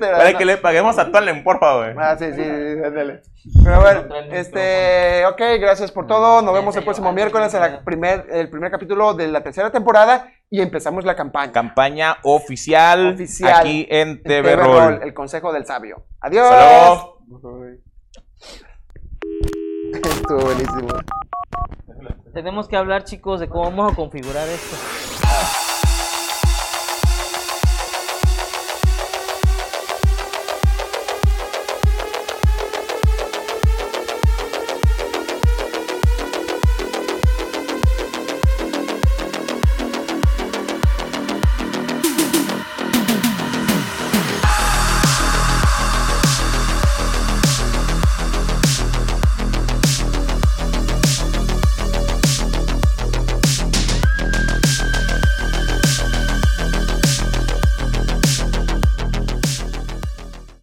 [0.01, 0.39] Para ¿no?
[0.39, 1.95] que le paguemos a Tolen, porfa, güey.
[1.99, 3.23] Ah, sí, sí, sí, ándale.
[3.65, 6.43] Pero bueno, este, ok, gracias por todo.
[6.43, 10.31] Nos vemos el próximo miércoles en la primer, el primer capítulo de la tercera temporada
[10.51, 11.53] y empezamos la campaña.
[11.53, 13.55] Campaña oficial, Oficial.
[13.61, 15.01] aquí en En TV, Roll.
[15.03, 16.05] el consejo del sabio.
[16.21, 16.51] Adiós.
[16.51, 17.19] Hasta luego.
[19.93, 20.89] Estuvo buenísimo.
[22.35, 24.77] Tenemos que hablar, chicos, de cómo vamos a configurar esto.